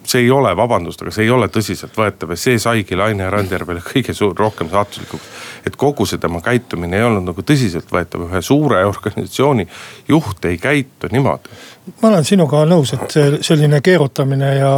see 0.04 0.24
ei 0.24 0.30
ole, 0.30 0.52
vabandust, 0.56 1.02
aga 1.02 1.12
see 1.14 1.26
ei 1.26 1.30
ole 1.34 1.48
tõsiseltvõetav 1.52 2.34
ja 2.34 2.38
see 2.40 2.58
saigi 2.62 2.96
Laine 2.98 3.28
Randjärvele 3.30 3.82
kõige 3.92 4.14
suur, 4.16 4.34
rohkem 4.38 4.70
saatuslikuks. 4.72 5.30
et 5.66 5.76
kogu 5.76 6.06
see 6.06 6.18
tema 6.22 6.40
käitumine 6.44 6.98
ei 6.98 7.06
olnud 7.06 7.28
nagu 7.30 7.44
tõsiseltvõetav, 7.46 8.26
ühe 8.28 8.42
suure 8.42 8.84
organisatsiooni 8.86 9.66
juht 10.08 10.44
ei 10.44 10.58
käitu 10.58 11.10
niimoodi. 11.12 11.56
ma 12.02 12.08
olen 12.08 12.24
sinuga 12.24 12.64
nõus, 12.68 12.94
et 12.96 13.10
see 13.10 13.40
selline 13.40 13.80
keerutamine 13.80 14.54
ja, 14.58 14.74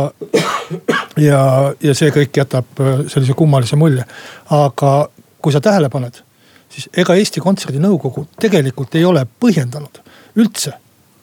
ja, 1.16 1.42
ja 1.82 1.94
see 1.94 2.10
kõik 2.14 2.42
jätab 2.42 2.80
äh, 2.80 3.04
sellise 3.12 3.34
kummalise 3.34 3.76
mulje. 3.76 4.04
aga 4.50 4.96
kui 5.42 5.52
sa 5.52 5.60
tähele 5.60 5.88
paned, 5.92 6.22
siis 6.68 6.88
ega 6.96 7.14
Eesti 7.14 7.40
Kontserdi 7.40 7.78
Nõukogu 7.82 8.26
tegelikult 8.40 8.94
ei 8.98 9.04
ole 9.04 9.26
põhjendanud 9.40 10.02
üldse 10.36 10.75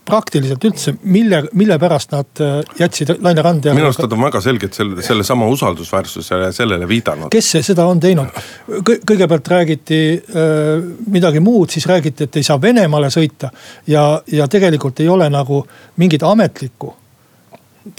praktiliselt 0.05 0.63
üldse, 0.67 0.95
mille, 1.03 1.43
mille 1.53 1.77
pärast 1.79 2.12
nad 2.12 2.41
äh, 2.43 2.57
jätsid 2.79 3.13
Laine 3.24 3.41
Randjärve. 3.41 3.77
minu 3.77 3.88
arust 3.88 4.01
nad 4.03 4.15
on 4.15 4.25
väga 4.25 4.41
selgelt 4.41 4.74
selle, 4.75 5.01
sellesama 5.01 5.48
usaldusväärsusele, 5.48 6.51
sellele 6.51 6.88
viidanud. 6.88 7.29
kes 7.31 7.51
seda 7.62 7.86
on 7.88 8.00
teinud? 8.03 8.41
kõigepealt 8.89 9.48
räägiti 9.55 10.01
äh, 10.17 10.83
midagi 11.07 11.39
muud, 11.39 11.72
siis 11.72 11.88
räägiti, 11.88 12.27
et 12.27 12.41
ei 12.41 12.43
saa 12.43 12.62
Venemaale 12.62 13.12
sõita. 13.13 13.53
ja, 13.88 14.22
ja 14.31 14.48
tegelikult 14.48 15.00
ei 15.00 15.10
ole 15.10 15.29
nagu 15.29 15.63
mingit 15.98 16.24
ametlikku 16.24 16.95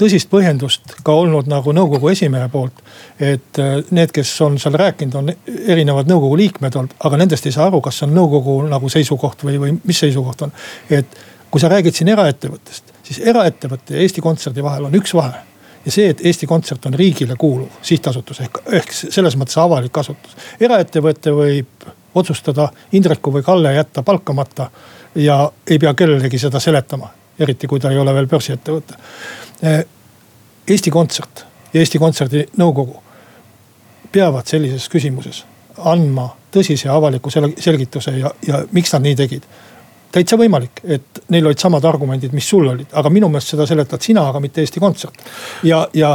tõsist 0.01 0.31
põhjendust 0.33 0.97
ka 1.05 1.13
olnud 1.13 1.49
nagu 1.51 1.73
nõukogu 1.77 2.09
esimehe 2.13 2.49
poolt. 2.53 2.81
et 3.21 3.59
äh, 3.59 3.77
need, 3.91 4.13
kes 4.13 4.41
on 4.41 4.59
seal 4.59 4.75
rääkinud, 4.81 5.15
on 5.15 5.33
erinevad 5.47 6.09
nõukogu 6.11 6.37
liikmed 6.37 6.77
olnud, 6.77 6.97
aga 7.05 7.21
nendest 7.21 7.47
ei 7.47 7.53
saa 7.53 7.69
aru, 7.69 7.81
kas 7.85 8.03
on 8.03 8.15
nõukogu 8.17 8.63
nagu 8.69 8.89
seisukoht 8.89 9.45
või, 9.45 9.61
või 9.61 9.79
mis 9.85 10.01
seisukoht 10.05 10.43
on. 10.43 10.53
et 10.91 11.17
kui 11.55 11.63
sa 11.63 11.69
räägid 11.71 11.95
siin 11.95 12.09
eraettevõttest, 12.11 12.89
siis 13.07 13.21
eraettevõtte 13.23 13.95
ja 13.95 14.01
Eesti 14.03 14.23
Kontserdi 14.25 14.63
vahel 14.63 14.89
on 14.89 14.95
üks 14.99 15.13
vahe 15.15 15.39
ja 15.85 15.93
see, 15.95 16.09
et 16.11 16.23
Eesti 16.27 16.49
Kontsert 16.51 16.87
on 16.91 16.97
riigile 16.99 17.37
kuuluv 17.39 17.77
sihtasutus 17.83 18.41
ehk, 18.43 18.59
ehk 18.81 18.91
selles 18.91 19.37
mõttes 19.39 19.55
avalik 19.63 20.03
asutus. 20.03 20.35
eraettevõte 20.59 21.31
võib 21.31 21.87
otsustada 22.15 22.67
Indreku 22.99 23.31
või 23.37 23.47
Kalle 23.47 23.75
jätta 23.77 24.03
palkamata 24.03 24.67
ja 25.15 25.39
ei 25.71 25.79
pea 25.79 25.95
kellelegi 25.95 26.43
seda 26.43 26.59
seletama, 26.61 27.13
eriti 27.39 27.71
kui 27.71 27.81
ta 27.81 27.95
ei 27.95 28.03
ole 28.03 28.15
veel 28.15 28.27
börsiettevõte 28.27 28.99
Eesti 30.67 30.91
Kontsert 30.91 31.45
ja 31.71 31.81
Eesti 31.85 32.03
Kontserdi 32.03 32.49
nõukogu 32.59 32.99
peavad 34.11 34.51
sellises 34.51 34.91
küsimuses 34.91 35.45
andma 35.79 36.33
tõsise 36.55 36.91
avaliku 36.91 37.31
selgituse 37.31 38.19
ja, 38.19 38.35
ja 38.47 38.65
miks 38.73 38.93
nad 38.95 39.07
nii 39.07 39.17
tegid. 39.19 39.47
Täitsa 40.15 40.39
võimalik, 40.39 40.81
et 40.87 41.25
neil 41.35 41.47
olid 41.51 41.61
samad 41.61 41.85
argumendid, 41.89 42.33
mis 42.37 42.49
sul 42.49 42.69
olid, 42.71 42.91
aga 42.93 43.11
minu 43.11 43.29
meelest 43.33 43.55
seda 43.55 43.67
seletad 43.67 44.03
sina, 44.03 44.29
aga 44.31 44.41
mitte 44.41 44.63
Eesti 44.63 44.83
Kontsert. 44.83 45.23
ja, 45.67 45.85
ja, 45.95 46.13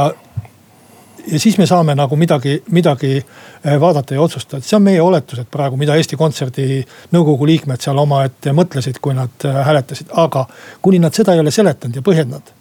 ja 1.26 1.40
siis 1.40 1.58
me 1.60 1.66
saame 1.68 1.94
nagu 1.94 2.16
midagi, 2.16 2.62
midagi 2.72 3.12
eh, 3.18 3.80
vaadata 3.80 4.16
ja 4.16 4.22
otsustada, 4.22 4.64
see 4.64 4.76
on 4.78 4.86
meie 4.88 5.02
oletused 5.02 5.50
praegu, 5.52 5.76
mida 5.80 5.96
Eesti 6.00 6.16
Kontserdi 6.16 6.80
nõukogu 7.12 7.48
liikmed 7.52 7.84
seal 7.84 7.98
omaette 8.00 8.56
mõtlesid, 8.56 9.02
kui 9.04 9.14
nad 9.14 9.44
eh, 9.44 9.60
hääletasid, 9.68 10.14
aga 10.24 10.46
kuni 10.82 11.02
nad 11.02 11.14
seda 11.14 11.36
ei 11.36 11.44
ole 11.44 11.52
seletanud 11.54 12.00
ja 12.00 12.06
põhjendanud 12.06 12.56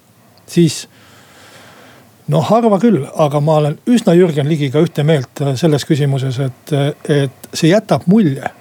siis 0.50 0.84
noh, 2.30 2.44
harva 2.50 2.80
küll, 2.82 3.04
aga 3.18 3.42
ma 3.44 3.60
olen 3.62 3.78
üsna 3.90 4.16
Jürgen 4.18 4.50
Ligiga 4.50 4.82
ühte 4.84 5.06
meelt 5.08 5.42
äh, 5.42 5.56
selles 5.60 5.86
küsimuses, 5.88 6.40
et, 6.46 6.74
et 7.10 7.54
see 7.54 7.72
jätab 7.72 8.08
mulje, 8.10 8.52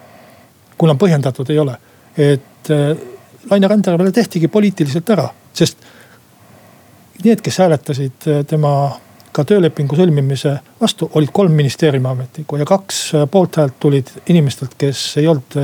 kuna 0.79 0.97
põhjendatud 0.99 1.51
ei 1.53 1.61
ole, 1.65 1.77
et 2.19 2.48
äh, 2.75 2.97
Laine 3.51 3.69
Randjärvele 3.71 4.13
tehtigi 4.13 4.49
poliitiliselt 4.49 5.11
ära, 5.15 5.29
sest 5.57 5.79
need, 7.25 7.41
kes 7.43 7.59
hääletasid 7.63 8.27
tema 8.51 8.73
ka 9.33 9.45
töölepingu 9.47 9.97
sõlmimise 9.97 10.57
vastu, 10.81 11.09
olid 11.15 11.31
kolm 11.33 11.55
ministeeriumi 11.57 12.11
ametnikku 12.11 12.59
ja 12.59 12.67
kaks 12.69 13.01
poolthäält 13.31 13.79
tulid 13.81 14.11
inimestelt, 14.29 14.75
kes 14.79 15.05
ei 15.23 15.27
olnud 15.31 15.57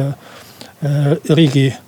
riigi 1.34 1.66
Äh, 1.70 1.80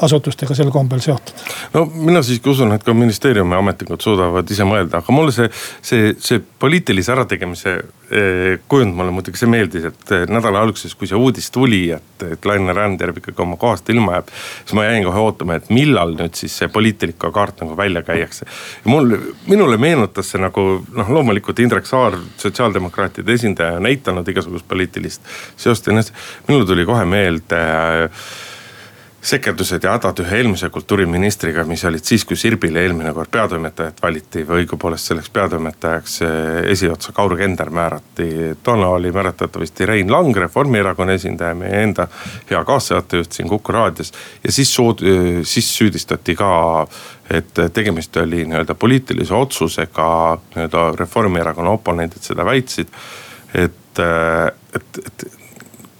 asutustega 0.00 0.54
sel 0.56 0.70
kombel 0.72 1.00
seotud. 1.04 1.40
no 1.74 1.84
mina 1.92 2.22
siiski 2.24 2.48
usun, 2.48 2.72
et 2.72 2.84
ka 2.84 2.94
ministeeriumi 2.96 3.56
ametnikud 3.58 4.00
suudavad 4.00 4.48
ise 4.50 4.64
mõelda, 4.64 5.02
aga 5.02 5.12
mulle 5.12 5.34
see, 5.36 5.48
see, 5.84 6.12
see 6.16 6.40
poliitilise 6.40 7.12
ärategemise 7.12 7.74
eh, 7.76 8.60
kujund 8.72 8.96
mulle 8.96 9.12
muidugi 9.12 9.40
see 9.40 9.50
meeldis, 9.52 9.90
et 9.90 10.14
eh, 10.16 10.24
nädala 10.32 10.62
alguses, 10.64 10.94
kui 10.96 11.10
see 11.10 11.18
uudis 11.18 11.50
tuli, 11.52 11.82
et, 11.92 12.24
et 12.24 12.48
Laine 12.48 12.72
Randjärv 12.76 13.20
ikkagi 13.20 13.44
oma 13.44 13.58
kohast 13.60 13.90
ilma 13.92 14.16
jääb. 14.16 14.30
siis 14.62 14.76
ma 14.78 14.86
jäin 14.86 15.04
kohe 15.04 15.24
ootama, 15.26 15.58
et 15.60 15.68
millal 15.74 16.16
nüüd 16.16 16.38
siis 16.38 16.56
see 16.62 16.70
poliitika 16.72 17.28
kaart 17.34 17.60
nagu 17.66 17.76
välja 17.76 18.02
käiakse. 18.06 18.48
mul, 18.84 19.12
minule 19.46 19.76
meenutas 19.76 20.32
see 20.32 20.40
nagu 20.40 20.64
noh, 20.88 21.12
loomulikult 21.18 21.60
Indrek 21.60 21.90
Saar, 21.90 22.16
sotsiaaldemokraatide 22.40 23.36
esindaja 23.36 23.76
on 23.76 23.90
eitanud 23.92 24.28
igasugust 24.28 24.68
poliitilist 24.68 25.28
seost 25.56 25.86
ja 25.86 26.00
minul 26.48 26.64
tuli 26.64 26.88
kohe 26.88 27.04
meelde 27.04 27.60
äh, 27.60 28.24
sekerdused 29.22 29.84
ja 29.86 29.92
hädad 29.94 30.18
ühe 30.24 30.38
eelmise 30.40 30.66
kultuuriministriga, 30.74 31.62
mis 31.66 31.84
olid 31.86 32.02
siis, 32.04 32.24
kui 32.26 32.36
Sirbile 32.36 32.82
eelmine 32.82 33.12
kord 33.14 33.30
peatoimetajat 33.30 34.00
valiti 34.02 34.42
või 34.46 34.64
õigupoolest 34.64 35.12
selleks 35.12 35.30
peatoimetajaks 35.30 36.16
eh, 36.26 36.56
esiotsa 36.72 37.14
Kaur 37.14 37.36
Kender 37.38 37.70
määrati. 37.70 38.56
toona 38.62 38.88
oli 38.96 39.12
mäletatavasti 39.14 39.86
Rein 39.86 40.10
Lang, 40.12 40.36
Reformierakonna 40.36 41.14
esindaja, 41.14 41.54
meie 41.54 41.82
enda 41.82 42.08
hea 42.50 42.64
kaassaatejuht 42.64 43.32
siin 43.32 43.48
Kuku 43.48 43.72
raadios. 43.72 44.12
ja 44.44 44.52
siis 44.52 44.74
sood-, 44.78 45.04
siis 45.42 45.70
süüdistati 45.78 46.34
ka, 46.34 46.86
et 47.30 47.54
tegemist 47.74 48.16
oli 48.16 48.42
nii-öelda 48.44 48.74
poliitilise 48.74 49.34
otsusega, 49.34 50.08
nii-öelda 50.56 50.88
Reformierakonna 50.98 51.70
oponendid 51.78 52.26
seda 52.26 52.44
väitsid. 52.44 52.90
et, 53.54 54.02
et, 54.74 54.98
et 55.06 55.41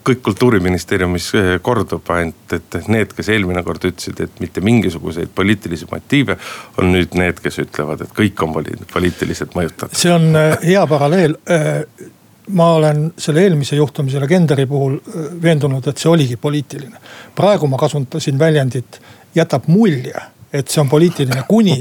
kõik 0.06 0.22
kultuuriministeeriumis 0.26 1.28
eh, 1.38 1.50
kordub 1.62 2.10
ainult, 2.14 2.54
et 2.56 2.88
need, 2.92 3.12
kes 3.16 3.30
eelmine 3.32 3.62
kord 3.66 3.84
ütlesid, 3.88 4.20
et 4.24 4.40
mitte 4.42 4.62
mingisuguseid 4.64 5.30
poliitilisi 5.34 5.86
motiive. 5.90 6.36
on 6.78 6.92
nüüd 6.92 7.14
need, 7.18 7.40
kes 7.42 7.60
ütlevad, 7.62 8.02
et 8.02 8.16
kõik 8.16 8.42
on 8.42 8.56
poliitiliselt 8.92 9.54
mõjutatud. 9.58 9.98
see 9.98 10.12
on 10.12 10.30
eh, 10.36 10.56
hea 10.72 10.86
paralleel. 10.90 11.36
Eh, 11.46 12.08
ma 12.52 12.72
olen 12.74 13.12
selle 13.18 13.44
eelmise 13.46 13.76
juhtumise 13.76 14.20
Legendari 14.20 14.66
puhul 14.66 14.98
veendunud, 15.42 15.86
et 15.86 15.98
see 15.98 16.10
oligi 16.10 16.36
poliitiline. 16.36 16.98
praegu 17.34 17.66
ma 17.70 17.78
kasutasin 17.78 18.38
väljendit 18.38 19.00
jätab 19.34 19.68
mulje, 19.70 20.26
et 20.52 20.68
see 20.68 20.82
on 20.82 20.88
poliitiline, 20.88 21.44
kuni 21.48 21.78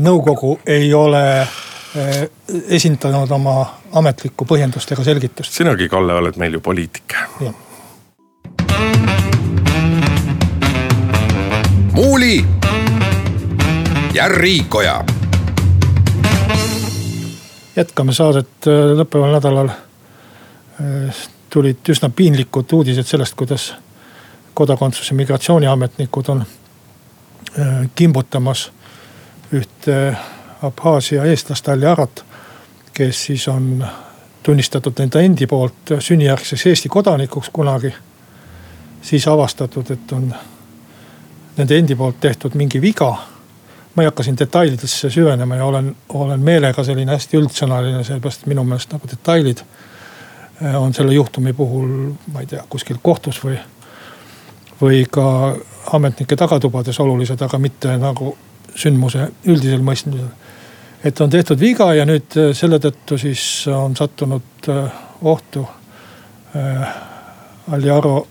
nõukogu 0.00 0.58
ei 0.66 0.90
ole 0.94 1.22
esindanud 2.68 3.30
oma 3.30 3.54
ametlikku 3.94 4.44
põhjendust 4.44 4.92
ega 4.92 5.04
selgitust. 5.04 5.52
sinagi, 5.52 5.88
Kalle, 5.88 6.14
oled 6.14 6.36
meil 6.36 6.52
ju 6.52 6.60
poliitik. 6.60 7.14
muuli 11.92 12.44
ja 14.14 14.28
Riikoja. 14.28 15.04
jätkame 17.76 18.12
saadet 18.12 18.66
eh, 18.66 18.94
lõppeval 18.98 19.32
nädalal. 19.34 19.70
Eh, 20.80 21.24
tulid 21.50 21.86
üsna 21.88 22.10
piinlikud 22.10 22.72
uudised 22.72 23.06
sellest, 23.06 23.34
kuidas 23.34 23.74
kodakondsus- 24.54 25.10
ja 25.10 25.16
migratsiooniametnikud 25.16 26.28
on 26.28 26.44
kimbutamas 27.94 28.72
ühte 29.52 30.16
Abhaasia 30.64 31.24
eestlast 31.24 31.68
Alli 31.68 31.86
Arat, 31.86 32.24
kes 32.92 33.24
siis 33.24 33.48
on 33.48 33.86
tunnistatud 34.42 35.00
enda 35.00 35.20
endi 35.20 35.46
poolt 35.46 35.92
sünnijärgseks 35.98 36.66
Eesti 36.66 36.88
kodanikuks 36.88 37.50
kunagi. 37.52 37.94
siis 39.02 39.28
avastatud, 39.28 39.90
et 39.90 40.12
on 40.12 40.34
nende 41.56 41.78
endi 41.78 41.94
poolt 41.94 42.20
tehtud 42.20 42.54
mingi 42.54 42.80
viga. 42.80 43.16
ma 43.94 44.02
ei 44.02 44.06
hakka 44.06 44.22
siin 44.22 44.38
detailidesse 44.38 45.10
süvenema 45.10 45.56
ja 45.56 45.64
olen, 45.64 45.96
olen 46.08 46.40
meelega 46.40 46.84
selline 46.84 47.12
hästi 47.12 47.36
üldsõnaline, 47.38 48.04
sellepärast 48.04 48.40
et 48.42 48.46
minu 48.50 48.64
meelest 48.64 48.92
nagu 48.92 49.08
detailid 49.10 49.60
eh, 50.62 50.74
on 50.80 50.94
selle 50.94 51.14
juhtumi 51.14 51.52
puhul, 51.52 52.14
ma 52.32 52.40
ei 52.40 52.46
tea, 52.46 52.64
kuskil 52.68 52.98
kohtus 53.02 53.38
või, 53.44 53.58
või 54.80 55.04
ka 55.10 55.26
ametnike 55.92 56.36
tagatubades 56.36 57.00
olulised, 57.00 57.42
aga 57.42 57.58
mitte 57.58 57.94
nagu 57.96 58.36
sündmuse 58.74 59.28
üldisel 59.46 59.84
mõistmisel 59.86 60.32
et 61.04 61.20
on 61.20 61.30
tehtud 61.30 61.60
viga 61.60 61.90
ja 61.94 62.06
nüüd 62.08 62.36
äh, 62.40 62.52
selle 62.56 62.80
tõttu 62.82 63.18
siis 63.20 63.42
on 63.72 63.96
sattunud 63.96 64.68
äh, 64.72 65.00
ohtu 65.22 65.64
äh, 66.56 66.94
Alli 67.72 67.90
Aro 67.90 68.26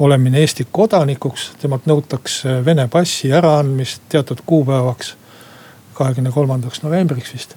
olemine 0.00 0.40
Eesti 0.40 0.66
kodanikuks. 0.72 1.50
temalt 1.60 1.86
nõutakse 1.88 2.60
Vene 2.64 2.88
passi 2.88 3.32
äraandmist 3.32 4.02
teatud 4.08 4.40
kuupäevaks, 4.46 5.14
kahekümne 5.94 6.32
kolmandaks 6.32 6.82
novembriks 6.82 7.32
vist. 7.32 7.54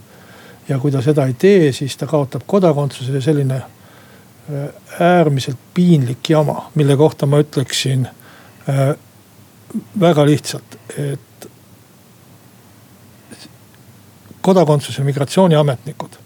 ja 0.69 0.79
kui 0.79 0.91
ta 0.91 1.01
seda 1.01 1.25
ei 1.27 1.33
tee, 1.33 1.71
siis 1.71 1.97
ta 1.97 2.07
kaotab 2.07 2.43
kodakondsuse 2.47 3.11
ja 3.11 3.21
selline 3.21 3.61
äärmiselt 4.99 5.59
piinlik 5.73 6.29
jama, 6.29 6.69
mille 6.75 6.97
kohta 6.97 7.25
ma 7.25 7.39
ütleksin 7.39 8.07
väga 9.99 10.25
lihtsalt, 10.25 10.75
et 10.97 11.32
kodakondsus- 14.47 14.97
ja 14.97 15.03
migratsiooniametnikud 15.03 16.19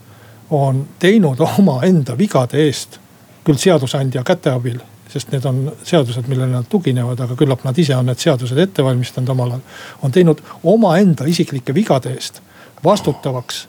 on 0.50 0.88
teinud 1.00 1.40
omaenda 1.58 2.18
vigade 2.18 2.58
eest, 2.66 3.00
küll 3.44 3.58
seadusandja 3.58 4.24
käte 4.24 4.52
abil, 4.52 4.80
sest 5.12 5.32
need 5.32 5.46
on 5.46 5.72
seadused, 5.84 6.28
millele 6.28 6.52
nad 6.52 6.68
tuginevad, 6.70 7.20
aga 7.20 7.36
küllap 7.36 7.64
nad 7.64 7.78
ise 7.78 7.96
on 7.96 8.10
need 8.10 8.20
seadused 8.20 8.58
ette 8.58 8.84
valmistanud 8.84 9.30
omal 9.30 9.56
ajal. 9.56 9.64
on 10.04 10.12
teinud 10.12 10.44
omaenda 10.64 11.26
isiklike 11.26 11.74
vigade 11.74 12.14
eest 12.14 12.42
vastutavaks 12.84 13.68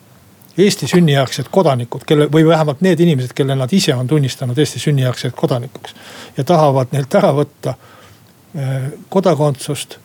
Eesti 0.58 0.88
sünnijärgsed 0.90 1.46
kodanikud, 1.54 2.02
kelle 2.06 2.26
või 2.34 2.42
vähemalt 2.46 2.80
need 2.82 2.98
inimesed, 3.00 3.30
kelle 3.34 3.54
nad 3.54 3.70
ise 3.72 3.94
on 3.94 4.08
tunnistanud 4.10 4.58
Eesti 4.58 4.80
sünnijärgseks 4.82 5.36
kodanikuks. 5.38 5.94
ja 6.36 6.44
tahavad 6.44 6.90
neilt 6.92 7.14
ära 7.14 7.30
võtta 7.32 7.74
eh, 8.54 8.88
kodakondsust 9.08 9.98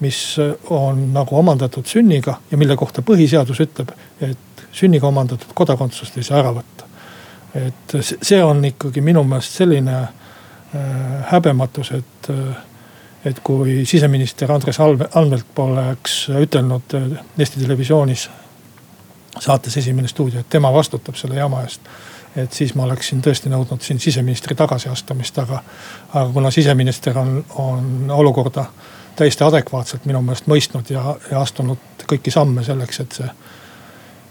mis 0.00 0.36
on 0.70 1.08
nagu 1.14 1.38
omandatud 1.38 1.86
sünniga 1.86 2.38
ja 2.50 2.58
mille 2.58 2.76
kohta 2.76 3.02
põhiseadus 3.02 3.62
ütleb, 3.64 3.90
et 4.20 4.64
sünniga 4.72 5.08
omandatud 5.08 5.50
kodakondsust 5.54 6.16
ei 6.18 6.26
saa 6.26 6.42
ära 6.42 6.52
võtta. 6.54 6.86
et 7.54 7.94
see 8.04 8.42
on 8.44 8.64
ikkagi 8.64 9.00
minu 9.00 9.24
meelest 9.24 9.56
selline 9.58 9.96
äh, 9.98 10.10
häbematus, 11.32 11.90
et, 11.96 12.30
et 13.24 13.40
kui 13.44 13.86
siseminister 13.86 14.52
Andres 14.52 14.80
Anvelt 14.80 15.46
poleks 15.54 16.28
ütelnud 16.28 16.94
Eesti 17.38 17.60
Televisioonis 17.60 18.28
saates 19.38 19.76
Esimene 19.76 20.08
stuudio, 20.08 20.40
et 20.40 20.50
tema 20.50 20.72
vastutab 20.72 21.16
selle 21.16 21.40
jama 21.40 21.62
eest 21.64 21.90
et 22.36 22.52
siis 22.52 22.74
ma 22.74 22.84
oleksin 22.84 23.22
tõesti 23.24 23.50
nõudnud 23.50 23.82
siin 23.82 24.00
siseministri 24.00 24.54
tagasiastumist, 24.58 25.38
aga, 25.42 25.62
aga 26.12 26.28
kuna 26.32 26.50
siseminister 26.54 27.18
on, 27.18 27.40
on 27.58 28.10
olukorda 28.14 28.66
täiesti 29.18 29.44
adekvaatselt 29.44 30.06
minu 30.06 30.22
meelest 30.22 30.46
mõistnud 30.50 30.90
ja, 30.94 31.14
ja 31.30 31.42
astunud 31.42 32.06
kõiki 32.08 32.32
samme 32.32 32.64
selleks, 32.64 33.00
et 33.02 33.18
see 33.20 33.30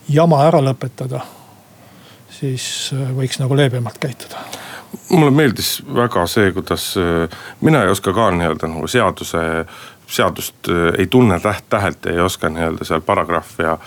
jama 0.09 0.43
ära 0.47 0.61
lõpetada, 0.63 1.21
siis 2.39 2.93
äh, 2.95 3.11
võiks 3.17 3.41
nagu 3.41 3.57
leebemalt 3.57 3.99
käituda. 4.01 4.45
Mulle 5.11 5.31
meeldis 5.35 5.77
väga 5.95 6.23
see, 6.31 6.51
kuidas 6.55 6.89
äh, 6.99 7.39
mina 7.61 7.83
ei 7.83 7.91
oska 7.91 8.13
ka 8.15 8.29
nii-öelda 8.31 8.71
nagu 8.71 8.87
seaduse, 8.91 9.43
seadust 10.07 10.69
äh, 10.69 10.93
ei 10.97 11.07
tunne 11.07 11.39
täht-tähelt, 11.39 12.05
ei 12.05 12.19
oska 12.19 12.49
nii-öelda 12.49 12.87
seal 12.87 13.01
paragrahvi 13.01 13.63
ja 13.63 13.77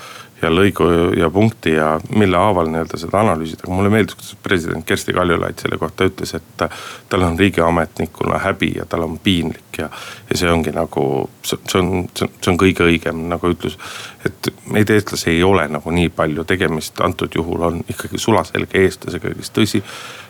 ja 0.42 0.48
lõigu 0.48 0.86
ja 1.18 1.28
punkti 1.30 1.74
ja 1.74 2.00
mille 2.16 2.36
haaval 2.36 2.70
nii-öelda 2.72 2.98
seda 3.00 3.20
analüüsida. 3.20 3.64
aga 3.66 3.74
mulle 3.76 3.90
meeldis, 3.92 4.14
kuidas 4.14 4.36
president 4.42 4.86
Kersti 4.86 5.12
Kaljulaid 5.12 5.60
selle 5.60 5.78
kohta 5.78 6.06
ütles, 6.08 6.34
et 6.36 6.64
tal 7.08 7.26
on 7.26 7.38
riigiametnikuna 7.38 8.38
häbi 8.38 8.72
ja 8.76 8.86
tal 8.88 9.04
on 9.04 9.18
piinlik 9.18 9.78
ja. 9.78 9.90
ja 10.30 10.38
see 10.38 10.50
ongi 10.52 10.72
nagu, 10.72 11.04
see 11.44 11.80
on, 11.80 12.08
see 12.16 12.52
on 12.52 12.60
kõige 12.60 12.86
õigem 12.88 13.26
nagu 13.28 13.52
ütlus. 13.52 13.78
et 14.24 14.52
meid 14.72 14.90
eestlasi 14.90 15.30
ei 15.34 15.42
ole 15.44 15.68
nagu 15.68 15.92
nii 15.92 16.08
palju, 16.08 16.44
tegemist 16.48 17.00
antud 17.04 17.36
juhul 17.36 17.68
on 17.68 17.80
ikkagi 17.88 18.18
sulaselge 18.18 18.84
eestlasega, 18.84 19.34
kes 19.36 19.56
tõsi, 19.56 19.82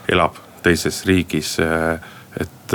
elab 0.09 0.39
teises 0.63 1.05
riigis. 1.07 1.59
et, 1.61 2.75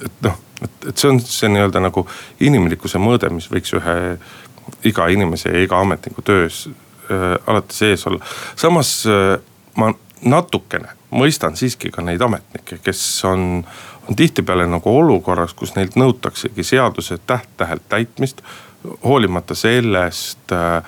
et 0.00 0.24
noh, 0.24 0.38
et, 0.62 0.88
et 0.88 0.96
see 0.96 1.10
on 1.10 1.20
see 1.24 1.50
nii-öelda 1.52 1.82
nagu 1.82 2.06
inimlikkuse 2.40 3.00
mõõde, 3.02 3.30
mis 3.34 3.50
võiks 3.52 3.74
ühe 3.78 3.96
iga 4.86 5.08
inimese 5.10 5.52
ja 5.52 5.64
iga 5.64 5.80
ametniku 5.80 6.22
töös 6.22 6.66
äh, 6.68 7.36
alati 7.46 7.74
sees 7.74 8.06
olla. 8.06 8.24
samas 8.56 8.94
äh, 9.06 9.38
ma 9.76 9.92
natukene 10.22 10.96
mõistan 11.10 11.56
siiski 11.56 11.90
ka 11.90 12.02
neid 12.04 12.22
ametnikke, 12.22 12.78
kes 12.84 13.02
on, 13.28 13.64
on 14.08 14.16
tihtipeale 14.16 14.66
nagu 14.70 14.92
olukorras, 14.98 15.54
kus 15.58 15.74
neilt 15.76 15.96
nõutaksegi 15.98 16.64
seaduse 16.64 17.18
täht-tähelt 17.26 17.88
täitmist. 17.88 18.42
hoolimata 19.04 19.54
sellest 19.54 20.52
äh,, 20.52 20.82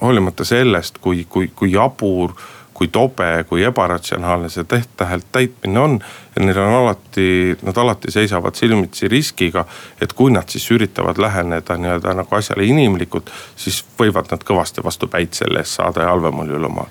hoolimata 0.00 0.44
sellest, 0.44 0.98
kui, 0.98 1.26
kui, 1.28 1.50
kui 1.54 1.72
jabur 1.72 2.34
kui 2.82 2.88
tobe, 2.90 3.44
kui 3.46 3.62
ebaratsionaalne 3.62 4.48
see 4.50 4.64
täht-tähelt 4.66 5.26
täitmine 5.32 5.80
on. 5.80 6.00
ja 6.36 6.42
neil 6.42 6.58
on 6.58 6.74
alati, 6.74 7.56
nad 7.62 7.76
alati 7.76 8.10
seisavad 8.10 8.54
silmitsi 8.58 9.08
riskiga, 9.08 9.64
et 10.00 10.12
kui 10.12 10.32
nad 10.32 10.48
siis 10.48 10.66
üritavad 10.74 11.18
läheneda 11.18 11.76
nii-öelda 11.78 12.14
nagu 12.18 12.34
asjale 12.34 12.64
inimlikult, 12.66 13.30
siis 13.56 13.84
võivad 14.00 14.32
nad 14.32 14.42
kõvasti 14.48 14.82
vastu 14.82 15.06
päid 15.06 15.36
selle 15.38 15.62
eest 15.62 15.78
saada 15.78 16.02
ja 16.02 16.10
halvemal 16.10 16.50
juhul 16.50 16.66
oma 16.72 16.88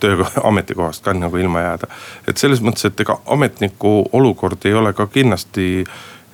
töö, 0.00 0.24
ametikohast 0.50 1.04
ka 1.04 1.12
nagu 1.12 1.36
ilma 1.36 1.66
jääda. 1.66 1.92
et 2.28 2.40
selles 2.40 2.64
mõttes, 2.64 2.88
et 2.88 3.04
ega 3.04 3.18
ametniku 3.26 4.08
olukord 4.12 4.64
ei 4.64 4.74
ole 4.74 4.94
ka 4.96 5.06
kindlasti 5.06 5.84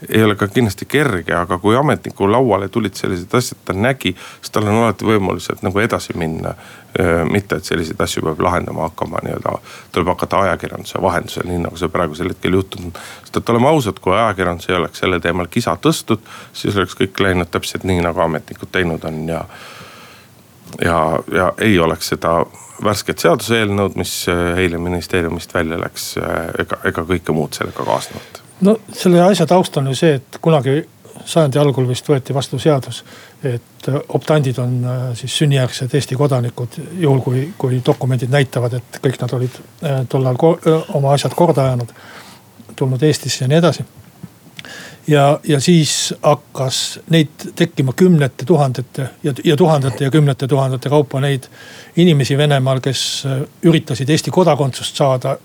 ei 0.09 0.23
ole 0.25 0.35
ka 0.37 0.49
kindlasti 0.49 0.87
kerge, 0.87 1.35
aga 1.35 1.59
kui 1.59 1.77
ametniku 1.77 2.29
lauale 2.31 2.69
tulid 2.69 2.95
sellised 2.97 3.35
asjad, 3.35 3.59
ta 3.65 3.73
nägi, 3.77 4.15
siis 4.41 4.53
tal 4.55 4.69
on 4.69 4.83
alati 4.83 5.05
võimalused 5.05 5.65
nagu 5.67 5.81
edasi 5.81 6.17
minna. 6.17 6.55
mitte, 7.31 7.57
et 7.57 7.65
selliseid 7.65 8.01
asju 8.03 8.23
peab 8.25 8.41
lahendama 8.43 8.89
hakkama 8.89 9.21
nii-öelda, 9.23 9.53
tuleb 9.95 10.09
hakata 10.11 10.41
ajakirjanduse 10.41 10.99
vahendusel, 11.03 11.45
nii 11.47 11.61
nagu 11.63 11.77
see 11.79 11.89
praegusel 11.89 12.33
hetkel 12.33 12.57
juhtunud. 12.59 12.99
sest 13.21 13.37
et 13.37 13.53
oleme 13.55 13.69
ausad, 13.69 14.01
kui 14.03 14.17
ajakirjandus 14.17 14.69
ei 14.69 14.77
oleks 14.77 14.99
selle 14.99 15.21
teemal 15.21 15.47
kisa 15.47 15.77
tõstnud, 15.87 16.25
siis 16.53 16.77
oleks 16.77 16.97
kõik 16.99 17.23
läinud 17.23 17.51
täpselt 17.51 17.87
nii, 17.87 18.01
nagu 18.03 18.21
ametnikud 18.21 18.73
teinud 18.73 19.05
on 19.07 19.23
ja. 19.29 19.45
ja, 20.83 20.99
ja 21.33 21.53
ei 21.59 21.79
oleks 21.79 22.11
seda 22.11 22.41
värsket 22.85 23.23
seaduseelnõud, 23.23 23.97
mis 24.01 24.15
eile 24.31 24.79
ministeeriumist 24.81 25.55
välja 25.55 25.79
läks, 25.81 26.15
ega, 26.59 26.81
ega 26.89 27.05
kõike 27.09 27.35
muud 27.37 27.57
sellega 27.57 27.85
kaasnevat. 27.85 28.41
No 28.65 28.77
selle 28.93 29.23
asja 29.25 29.47
taust 29.49 29.77
on 29.81 29.89
ju 29.91 29.97
see, 29.97 30.19
et 30.21 30.41
kunagi 30.41 30.81
sajandi 31.25 31.61
algul 31.61 31.89
vist 31.89 32.09
võeti 32.09 32.35
vastu 32.35 32.59
seadus, 32.61 33.03
et 33.45 33.89
optandid 34.09 34.59
on 34.63 34.77
äh, 34.85 35.03
siis 35.19 35.37
sünnijärgsed 35.43 35.95
Eesti 35.95 36.17
kodanikud, 36.19 36.79
juhul 37.01 37.21
kui, 37.25 37.45
kui 37.59 37.81
dokumendid 37.87 38.33
näitavad, 38.33 38.79
et 38.81 39.01
kõik 39.05 39.21
nad 39.21 39.35
olid 39.37 39.61
äh, 39.61 40.03
tollal 40.09 40.39
äh, 40.41 40.95
oma 40.97 41.15
asjad 41.17 41.35
korda 41.37 41.71
ajanud, 41.71 41.93
tulnud 42.77 43.03
Eestisse 43.03 43.45
ja 43.45 43.51
nii 43.51 43.61
edasi 43.61 43.87
ja, 45.07 45.41
ja 45.49 45.61
siis 45.61 46.15
hakkas 46.23 47.01
neid 47.11 47.29
tekkima 47.57 47.93
kümnete 47.93 48.45
tuhandete 48.45 49.09
ja, 49.23 49.33
ja 49.45 49.57
tuhandete 49.57 50.05
ja 50.05 50.11
kümnete 50.11 50.49
tuhandete 50.49 50.89
kaupa 50.89 51.21
neid 51.21 51.45
inimesi 51.97 52.39
Venemaal, 52.39 52.81
kes 52.81 53.03
äh, 53.27 53.41
üritasid 53.63 54.11
Eesti 54.11 54.31
kodakondsust 54.31 54.97
saada. 54.97 55.37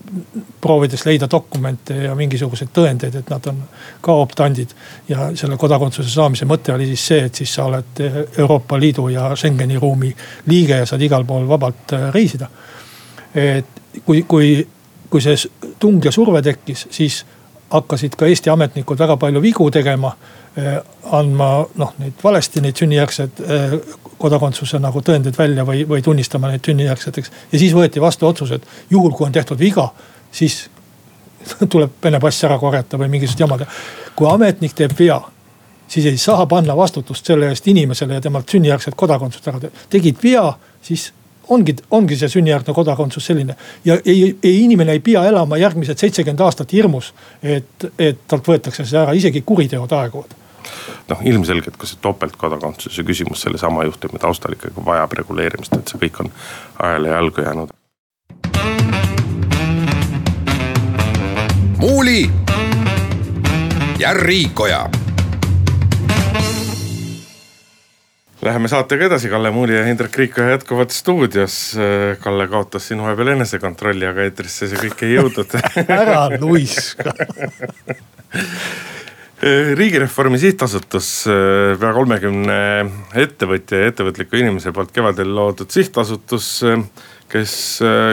proovides 0.60 1.04
leida 1.06 1.28
dokumente 1.30 1.94
ja 1.94 2.14
mingisuguseid 2.14 2.70
tõendeid, 2.74 3.16
et 3.16 3.30
nad 3.30 3.46
on 3.46 3.62
ka 4.00 4.12
optandid. 4.12 4.70
ja 5.08 5.30
selle 5.34 5.56
kodakondsuse 5.56 6.10
saamise 6.10 6.44
mõte 6.44 6.74
oli 6.74 6.86
siis 6.86 7.06
see, 7.06 7.24
et 7.24 7.34
siis 7.34 7.54
sa 7.54 7.64
oled 7.64 8.00
Euroopa 8.38 8.80
Liidu 8.80 9.08
ja 9.08 9.36
Schengeni 9.36 9.78
ruumi 9.78 10.14
liige 10.46 10.76
ja 10.76 10.86
saad 10.86 11.02
igal 11.02 11.24
pool 11.24 11.48
vabalt 11.48 11.92
äh, 11.92 12.12
reisida. 12.12 12.48
et 13.34 13.66
kui, 14.04 14.22
kui, 14.22 14.68
kui 15.10 15.20
see 15.20 15.36
tung 15.78 16.04
ja 16.04 16.12
surve 16.12 16.42
tekkis, 16.42 16.86
siis 16.90 17.24
hakkasid 17.70 18.16
ka 18.16 18.26
Eesti 18.26 18.50
ametnikud 18.50 18.98
väga 18.98 19.16
palju 19.16 19.42
vigu 19.42 19.70
tegema. 19.70 20.12
Eh, 20.56 20.76
andma 21.12 21.66
noh, 21.76 21.92
neid 21.98 22.22
valesti, 22.24 22.62
neid 22.64 22.78
sünnijärgsed 22.78 23.42
eh, 23.44 23.74
kodakondsuse 24.18 24.78
nagu 24.80 25.02
tõendeid 25.04 25.36
välja 25.38 25.66
või, 25.68 25.82
või 25.88 26.02
tunnistama 26.02 26.48
neid 26.48 26.64
sünnijärgseteks. 26.64 27.30
ja 27.52 27.58
siis 27.58 27.74
võeti 27.76 28.00
vastu 28.00 28.26
otsus, 28.26 28.50
et 28.56 28.66
juhul 28.90 29.12
kui 29.12 29.26
on 29.26 29.32
tehtud 29.32 29.58
viga, 29.58 29.90
siis 30.32 30.70
tuleb 31.72 32.00
Vene 32.02 32.20
pass 32.20 32.44
ära 32.44 32.58
korjata 32.58 32.98
või 32.98 33.10
mingisugust 33.12 33.40
jama 33.40 33.58
teha. 33.58 33.70
kui 34.16 34.30
ametnik 34.30 34.72
teeb 34.74 34.96
vea, 34.98 35.20
siis 35.88 36.06
ei 36.06 36.16
saa 36.18 36.46
panna 36.46 36.76
vastutust 36.76 37.26
selle 37.26 37.50
eest 37.52 37.68
inimesele 37.68 38.14
ja 38.14 38.20
temalt 38.20 38.48
sünnijärgset 38.48 38.94
kodakondsust 38.96 39.48
ära. 39.48 39.60
tegid 39.90 40.22
vea, 40.22 40.52
siis 40.82 41.12
ongi, 41.48 41.76
ongi 41.90 42.16
see 42.16 42.28
sünnijärgne 42.28 42.74
kodakondsus 42.74 43.26
selline. 43.26 43.56
ja 43.84 43.98
ei, 44.04 44.36
ei, 44.42 44.64
inimene 44.64 44.92
ei 44.92 45.00
pea 45.00 45.24
elama 45.24 45.56
järgmised 45.56 45.98
seitsekümmend 45.98 46.40
aastat 46.40 46.72
hirmus, 46.72 47.14
et, 47.42 47.88
et 47.98 48.18
talt 48.28 48.48
võetakse 48.48 48.84
see 48.84 48.98
ära, 49.00 49.14
isegi 49.16 49.42
kuriteod 49.46 49.92
aeguvad 49.92 50.36
noh, 51.08 51.22
ilmselgelt 51.24 51.76
ka 51.78 51.86
see 51.86 51.98
topeltkodakondsuse 52.02 53.04
küsimus 53.06 53.44
sellesama 53.46 53.86
juhtumi 53.86 54.18
taustal 54.22 54.56
ikkagi 54.56 54.84
vajab 54.86 55.18
reguleerimist, 55.20 55.76
et 55.78 55.92
see 55.92 56.02
kõik 56.06 56.22
on 56.24 56.32
ajale 56.82 57.14
jalgu 57.14 57.46
jäänud. 57.46 57.74
muuli 61.76 62.30
ja 63.98 64.12
Riikoja 64.14 64.88
Läheme 68.46 68.68
saatega 68.70 69.08
edasi, 69.08 69.26
Kalle 69.28 69.50
Muuli 69.50 69.74
ja 69.74 69.82
Hindrek 69.82 70.16
Riikoja 70.16 70.52
jätkuvad 70.52 70.92
stuudios. 70.94 71.54
Kalle 72.22 72.44
kaotas 72.48 72.84
siin 72.88 73.00
vahepeal 73.02 73.32
enesekontrolli, 73.32 74.06
aga 74.06 74.22
eetrisse 74.22 74.68
see 74.70 74.78
kõik 74.84 75.02
ei 75.02 75.16
jõudnud. 75.16 75.56
Ära 76.00 76.20
luiska 76.38 77.10
riigireformi 79.80 80.38
sihtasutus, 80.40 81.08
pea 81.80 81.90
kolmekümne 81.98 82.60
ettevõtja 83.18 83.82
ja 83.82 83.90
ettevõtliku 83.90 84.38
inimese 84.38 84.72
poolt 84.74 84.94
kevadel 84.94 85.34
loodud 85.36 85.70
sihtasutus, 85.74 86.48
kes, 87.32 87.56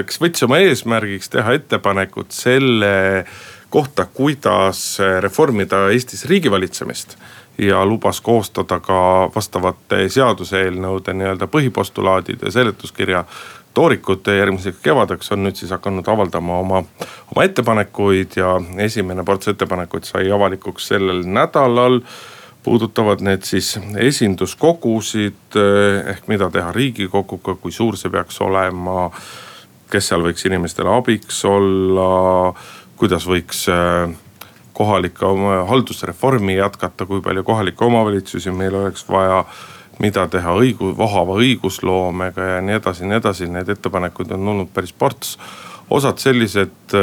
kes 0.10 0.22
võttis 0.22 0.48
oma 0.50 0.60
eesmärgiks 0.66 1.32
teha 1.34 1.56
ettepanekut 1.60 2.34
selle 2.36 3.24
kohta, 3.74 4.06
kuidas 4.06 4.98
reformida 5.24 5.86
Eestis 5.94 6.26
riigivalitsemist 6.30 7.18
ja 7.58 7.86
lubas 7.86 8.22
koostada 8.22 8.80
ka 8.80 9.30
vastavate 9.36 10.08
seaduseelnõude 10.10 11.14
nii-öelda 11.14 11.48
põhipostulaadid 11.48 12.42
ja 12.46 12.52
seletuskirja 12.52 13.26
toorikud 13.74 14.28
järgmiseks 14.38 14.82
kevadeks 14.84 15.32
on 15.32 15.44
nüüd 15.46 15.58
siis 15.58 15.72
hakanud 15.74 16.08
avaldama 16.08 16.60
oma, 16.60 16.84
oma 17.34 17.46
ettepanekuid 17.46 18.38
ja 18.38 18.56
esimene 18.86 19.26
ports 19.26 19.50
ettepanekuid 19.54 20.06
sai 20.10 20.32
avalikuks 20.32 20.88
sellel 20.94 21.24
nädalal. 21.26 22.02
puudutavad 22.64 23.20
need 23.20 23.44
siis 23.44 23.80
esinduskogusid 24.00 25.58
ehk 26.08 26.28
mida 26.32 26.48
teha 26.50 26.72
riigikoguga, 26.72 27.56
kui 27.56 27.72
suur 27.72 27.98
see 27.98 28.10
peaks 28.10 28.42
olema. 28.42 29.12
kes 29.92 30.08
seal 30.08 30.24
võiks 30.24 30.46
inimestele 30.48 30.90
abiks 30.90 31.46
olla, 31.46 32.54
kuidas 32.98 33.28
võiks 33.28 33.68
kohalike 34.74 35.26
oma 35.26 35.64
haldusreformi 35.70 36.56
jätkata, 36.58 37.06
kui 37.06 37.22
palju 37.22 37.44
kohalikke 37.44 37.86
omavalitsusi 37.86 38.52
meil 38.52 38.76
oleks 38.76 39.06
vaja 39.10 39.44
mida 40.00 40.28
teha 40.28 40.54
õigu-, 40.58 40.94
vohava 40.98 41.38
õigusloomega 41.42 42.48
ja 42.56 42.62
nii 42.66 42.78
edasi 42.80 43.04
ja 43.04 43.10
nii 43.10 43.20
edasi, 43.22 43.50
need 43.52 43.70
ettepanekud 43.70 44.32
on 44.34 44.48
olnud 44.56 44.72
päris 44.74 44.94
ports. 44.94 45.38
osad 45.90 46.18
sellised, 46.18 46.96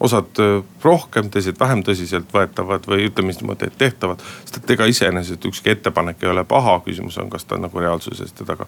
osad 0.00 0.40
rohkem, 0.82 1.30
teised 1.30 1.56
vähem 1.60 1.84
tõsiseltvõetavad 1.86 2.88
või 2.90 3.06
ütleme 3.08 3.32
siis 3.32 3.42
niimoodi, 3.42 3.70
et 3.70 3.78
tehtavad. 3.78 4.20
sest 4.44 4.56
et 4.56 4.70
ega 4.70 4.84
iseenesest 4.84 5.44
ükski 5.44 5.70
ettepanek 5.70 6.22
ei 6.22 6.28
ole 6.28 6.44
paha, 6.44 6.80
küsimus 6.84 7.18
on, 7.18 7.30
kas 7.30 7.44
ta 7.44 7.56
nagu 7.56 7.80
reaalsuses 7.80 8.32
teda 8.32 8.56
ka 8.56 8.66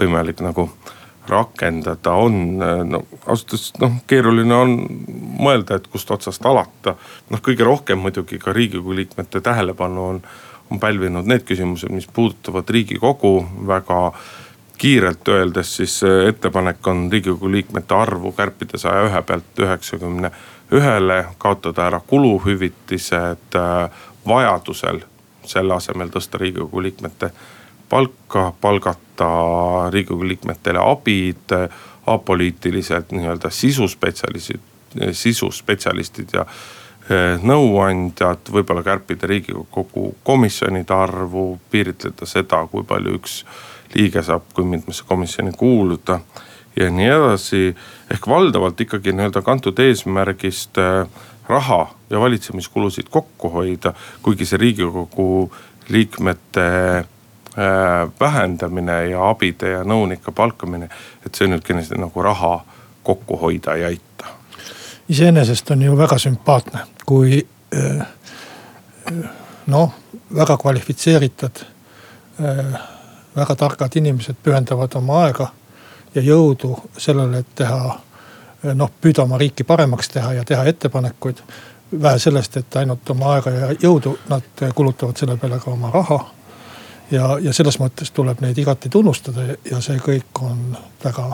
võimalik 0.00 0.40
nagu 0.40 0.70
rakendada 1.28 2.12
on, 2.18 2.58
no 2.58 3.02
ausalt 3.26 3.54
öeldes 3.54 3.72
noh, 3.80 3.98
keeruline 4.10 4.54
on 4.54 4.72
mõelda, 5.38 5.78
et 5.78 5.86
kust 5.92 6.10
otsast 6.10 6.46
alata. 6.46 6.96
noh, 7.30 7.42
kõige 7.42 7.64
rohkem 7.64 8.02
muidugi 8.02 8.40
ka 8.42 8.52
riigikogu 8.52 8.96
liikmete 8.96 9.40
tähelepanu 9.40 10.08
on 10.14 10.24
on 10.72 10.80
pälvinud 10.80 11.28
need 11.28 11.44
küsimused, 11.44 11.92
mis 11.92 12.06
puudutavad 12.08 12.68
riigikogu 12.68 13.32
väga 13.68 14.12
kiirelt 14.78 15.28
öeldes 15.28 15.76
siis 15.76 16.00
ettepanek 16.28 16.86
on 16.86 17.08
riigikogu 17.12 17.50
liikmete 17.50 17.94
arvu 17.94 18.32
kärpida 18.32 18.78
saja 18.78 19.04
ühe 19.06 19.22
pealt 19.22 19.60
üheksakümne 19.66 20.30
ühele, 20.72 21.24
kaotada 21.38 21.86
ära 21.86 22.00
kuluhüvitised 22.06 23.58
äh, 23.60 23.90
vajadusel 24.28 25.02
selle 25.46 25.74
asemel 25.74 26.10
tõsta 26.14 26.40
riigikogu 26.40 26.82
liikmete 26.82 27.30
palka, 27.92 28.50
palgata 28.60 29.30
riigikogu 29.92 30.24
liikmetele 30.32 30.80
abid, 30.80 31.52
apoliitiliselt 32.08 33.12
nii-öelda 33.12 33.50
sisuspetsialistid, 33.52 34.62
sisuspetsialistid 35.12 36.32
ja 36.34 36.46
Eh, 37.10 37.34
nõuandjad, 37.42 38.46
võib-olla 38.54 38.84
kärpida 38.86 39.26
riigikogu 39.26 40.12
komisjonide 40.22 40.94
arvu, 40.94 41.56
piiritleda 41.72 42.28
seda, 42.30 42.60
kui 42.70 42.84
palju 42.86 43.16
üks 43.18 43.40
liige 43.96 44.22
saab, 44.22 44.44
kui 44.54 44.62
mitmesse 44.70 45.02
komisjoni 45.08 45.50
kuuluda 45.58 46.20
ja 46.78 46.90
nii 46.94 47.08
edasi. 47.10 47.74
ehk 48.10 48.28
valdavalt 48.28 48.80
ikkagi 48.80 49.16
nii-öelda 49.18 49.42
kantud 49.42 49.82
eesmärgist 49.82 50.78
eh, 50.78 51.10
raha 51.48 51.80
ja 52.10 52.20
valitsemiskulusid 52.22 53.10
kokku 53.10 53.50
hoida, 53.50 53.94
kuigi 54.22 54.46
see 54.46 54.62
riigikogu 54.62 55.50
liikmete 55.88 57.04
vähendamine 58.20 58.94
ja 59.10 59.26
abide 59.28 59.74
ja 59.74 59.82
nõunike 59.84 60.32
palkamine, 60.32 60.88
et 61.26 61.34
see 61.34 61.50
nüüd 61.50 61.60
kindlasti 61.66 62.00
nagu 62.00 62.22
raha 62.24 62.54
kokku 63.04 63.36
hoida 63.36 63.74
ei 63.76 63.84
aita 63.90 64.12
iseenesest 65.08 65.70
on 65.70 65.82
ju 65.82 65.96
väga 65.98 66.18
sümpaatne, 66.18 66.80
kui 67.06 67.46
äh, 67.76 68.06
noh, 69.66 69.94
väga 70.34 70.56
kvalifitseeritud, 70.56 71.64
äh, 72.40 72.80
väga 73.36 73.56
targad 73.56 73.96
inimesed 73.96 74.38
pühendavad 74.42 74.96
oma 74.96 75.24
aega 75.26 75.50
ja 76.14 76.22
jõudu 76.22 76.76
sellele, 76.96 77.42
et 77.42 77.54
teha 77.60 77.80
äh, 77.92 78.72
noh, 78.74 78.90
püüda 79.00 79.26
oma 79.26 79.38
riiki 79.38 79.64
paremaks 79.68 80.08
teha 80.08 80.32
ja 80.32 80.44
teha 80.44 80.64
ettepanekuid. 80.64 81.42
vähe 82.02 82.18
sellest, 82.18 82.56
et 82.56 82.76
ainult 82.76 83.10
oma 83.10 83.34
aega 83.34 83.50
ja 83.50 83.66
jõudu, 83.82 84.16
nad 84.28 84.62
kulutavad 84.74 85.16
selle 85.16 85.36
peale 85.36 85.58
ka 85.60 85.70
oma 85.70 85.90
raha. 85.90 86.20
Ja, 87.12 87.38
ja 87.40 87.52
selles 87.52 87.78
mõttes 87.80 88.12
tuleb 88.14 88.40
neid 88.42 88.58
igati 88.58 88.90
tunnustada 88.92 89.44
ja 89.70 89.80
see 89.84 90.00
kõik 90.02 90.42
on 90.42 90.76
väga 91.04 91.28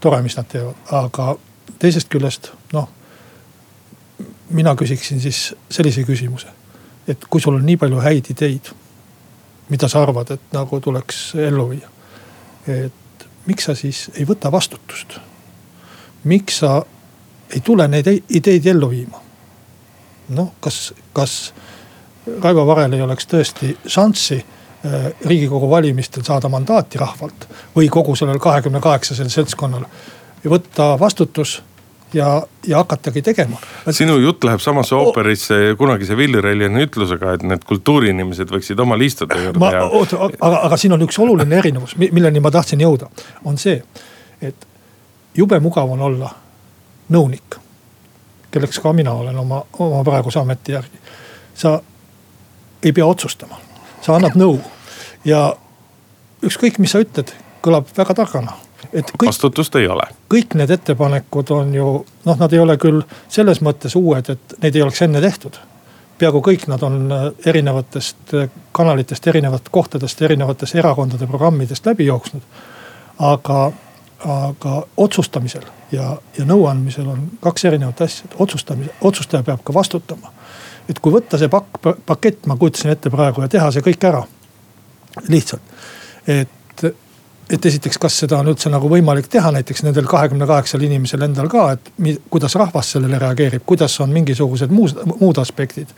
tore, 0.00 0.20
mis 0.22 0.36
nad 0.36 0.48
teevad, 0.50 0.78
aga 0.92 1.34
teisest 1.82 2.08
küljest 2.12 2.50
noh, 2.72 2.88
mina 4.50 4.74
küsiksin 4.78 5.20
siis 5.20 5.50
sellise 5.70 6.04
küsimuse. 6.04 6.48
et 7.08 7.24
kui 7.30 7.40
sul 7.40 7.54
on 7.54 7.66
nii 7.66 7.76
palju 7.76 8.00
häid 8.02 8.30
ideid, 8.30 8.70
mida 9.68 9.88
sa 9.88 10.02
arvad, 10.02 10.30
et 10.30 10.52
nagu 10.52 10.80
tuleks 10.80 11.34
ellu 11.34 11.68
viia. 11.70 11.88
et 12.66 13.28
miks 13.46 13.64
sa 13.64 13.74
siis 13.74 14.10
ei 14.14 14.24
võta 14.24 14.52
vastutust? 14.52 15.18
miks 16.24 16.58
sa 16.58 16.82
ei 17.54 17.60
tule 17.60 17.88
neid 17.88 18.08
ideid 18.28 18.66
ellu 18.66 18.90
viima? 18.90 19.22
noh, 20.28 20.52
kas, 20.60 20.92
kas 21.12 21.54
Raivo 22.42 22.66
Varel 22.66 22.92
ei 22.92 23.02
oleks 23.02 23.26
tõesti 23.30 23.76
šanssi 23.86 24.44
riigikogu 25.24 25.70
valimistel 25.70 26.22
saada 26.26 26.48
mandaati 26.52 26.98
rahvalt 26.98 27.46
või 27.76 27.88
kogu 27.90 28.16
sellel 28.16 28.38
kahekümne 28.42 28.80
kaheksasel 28.80 29.30
seltskonnal 29.32 29.86
ja 30.44 30.50
võtta 30.50 30.92
vastutus 31.00 31.62
ja, 32.14 32.42
ja 32.66 32.76
hakatagi 32.76 33.22
tegema. 33.22 33.56
sinu 33.90 34.18
jutt 34.18 34.44
läheb 34.44 34.60
samasse 34.60 34.94
ooperisse 34.94 35.54
kunagise 35.78 36.14
Willy 36.16 36.40
Reljani 36.40 36.86
ütlusega, 36.86 37.34
et 37.34 37.42
need 37.42 37.64
kultuuriinimesed 37.66 38.50
võiksid 38.52 38.80
omal 38.80 39.00
istuda 39.00 39.38
juurde. 39.42 39.72
Ja... 39.72 39.84
oota, 39.84 40.30
aga, 40.40 40.62
aga 40.68 40.76
siin 40.80 40.94
on 40.96 41.02
üks 41.06 41.18
oluline 41.22 41.58
erinevus, 41.58 41.96
milleni 41.98 42.40
ma 42.40 42.50
tahtsin 42.54 42.80
jõuda, 42.80 43.10
on 43.44 43.58
see, 43.58 43.80
et 44.42 44.66
jube 45.36 45.60
mugav 45.60 45.90
on 45.92 46.02
olla 46.10 46.30
nõunik. 47.12 47.60
kelleks 48.50 48.78
ka 48.80 48.92
mina 48.92 49.12
olen 49.12 49.36
oma, 49.38 49.62
oma 49.78 50.04
praeguse 50.04 50.38
ameti 50.38 50.72
järgi. 50.72 50.98
sa 51.54 51.80
ei 52.82 52.92
pea 52.92 53.06
otsustama, 53.06 53.58
sa 54.00 54.16
annad 54.16 54.36
nõu 54.36 54.60
ja 55.26 55.42
ükskõik, 56.46 56.78
mis 56.78 56.94
sa 56.94 57.02
ütled, 57.02 57.34
kõlab 57.64 57.90
väga 57.96 58.14
targana 58.22 58.54
et 58.92 59.10
kõik, 59.12 59.30
vastutust 59.30 59.76
ei 59.78 59.88
ole. 59.88 60.06
kõik 60.32 60.56
need 60.58 60.70
ettepanekud 60.70 61.50
on 61.54 61.72
ju 61.74 61.86
noh, 62.26 62.36
nad 62.38 62.52
ei 62.52 62.60
ole 62.62 62.76
küll 62.80 63.02
selles 63.32 63.62
mõttes 63.64 63.96
uued, 63.98 64.30
et 64.32 64.58
neid 64.62 64.76
ei 64.76 64.84
oleks 64.84 65.02
enne 65.06 65.20
tehtud. 65.20 65.58
peaaegu 66.18 66.40
kõik 66.44 66.66
nad 66.68 66.82
on 66.82 67.12
äh, 67.12 67.24
erinevatest 67.46 68.34
äh, 68.34 68.50
kanalitest, 68.72 69.26
erinevatest 69.26 69.72
kohtadest, 69.72 70.22
erinevatest 70.22 70.74
erakondade 70.74 71.26
programmidest 71.26 71.86
läbi 71.86 72.06
jooksnud. 72.06 72.42
aga, 73.18 73.72
aga 74.24 74.82
otsustamisel 74.96 75.64
ja, 75.92 76.16
ja 76.38 76.44
nõuandmisel 76.44 77.08
on 77.08 77.30
kaks 77.40 77.64
erinevat 77.64 78.00
asja, 78.00 78.28
otsustamise, 78.38 78.92
otsustaja 79.00 79.42
peab 79.42 79.64
ka 79.64 79.74
vastutama. 79.74 80.32
et 80.88 80.98
kui 80.98 81.12
võtta 81.12 81.38
see 81.38 81.48
pakk, 81.48 81.80
pakett, 82.06 82.46
ma 82.46 82.56
kujutasin 82.56 82.90
ette 82.90 83.10
praegu 83.10 83.42
ja 83.42 83.48
teha 83.48 83.70
see 83.70 83.82
kõik 83.82 84.04
ära. 84.04 84.24
Lihtsalt, 85.28 85.74
et 86.26 86.48
et 87.50 87.66
esiteks, 87.66 87.98
kas 88.02 88.18
seda 88.24 88.40
on 88.40 88.48
üldse 88.50 88.70
nagu 88.72 88.88
võimalik 88.90 89.28
teha 89.30 89.52
näiteks 89.54 89.84
nendel 89.86 90.08
kahekümne 90.10 90.48
kaheksal 90.48 90.82
inimesel 90.82 91.22
endal 91.28 91.48
ka, 91.50 91.68
et 91.76 91.90
mi, 92.02 92.16
kuidas 92.30 92.56
rahvas 92.58 92.90
sellele 92.96 93.20
reageerib, 93.22 93.62
kuidas 93.66 93.94
on 94.02 94.14
mingisugused 94.14 94.72
muud, 94.74 94.98
muud 95.20 95.38
aspektid. 95.38 95.92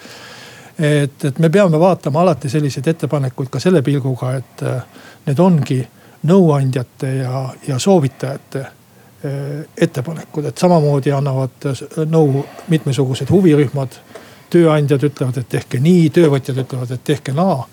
et, 0.79 1.25
et 1.25 1.39
me 1.39 1.49
peame 1.51 1.81
vaatama 1.81 2.21
alati 2.21 2.49
selliseid 2.49 2.87
ettepanekuid 2.87 3.49
ka 3.51 3.61
selle 3.61 3.83
pilguga, 3.83 4.35
et 4.37 4.63
äh, 4.63 4.83
need 5.27 5.41
ongi 5.41 5.81
nõuandjate 6.29 7.15
ja, 7.23 7.49
ja 7.67 7.79
soovitajate 7.79 8.61
äh, 8.61 9.65
ettepanekud, 9.77 10.51
et 10.51 10.59
samamoodi 10.59 11.17
annavad 11.17 11.71
äh, 11.73 11.83
nõu 12.07 12.45
mitmesugused 12.69 13.31
huvirühmad. 13.31 14.01
tööandjad 14.49 15.03
ütlevad, 15.05 15.37
et 15.37 15.49
tehke 15.49 15.77
nii, 15.81 16.11
töövõtjad 16.11 16.57
ütlevad, 16.63 16.93
et 16.93 17.03
tehke 17.05 17.33
naa 17.37 17.67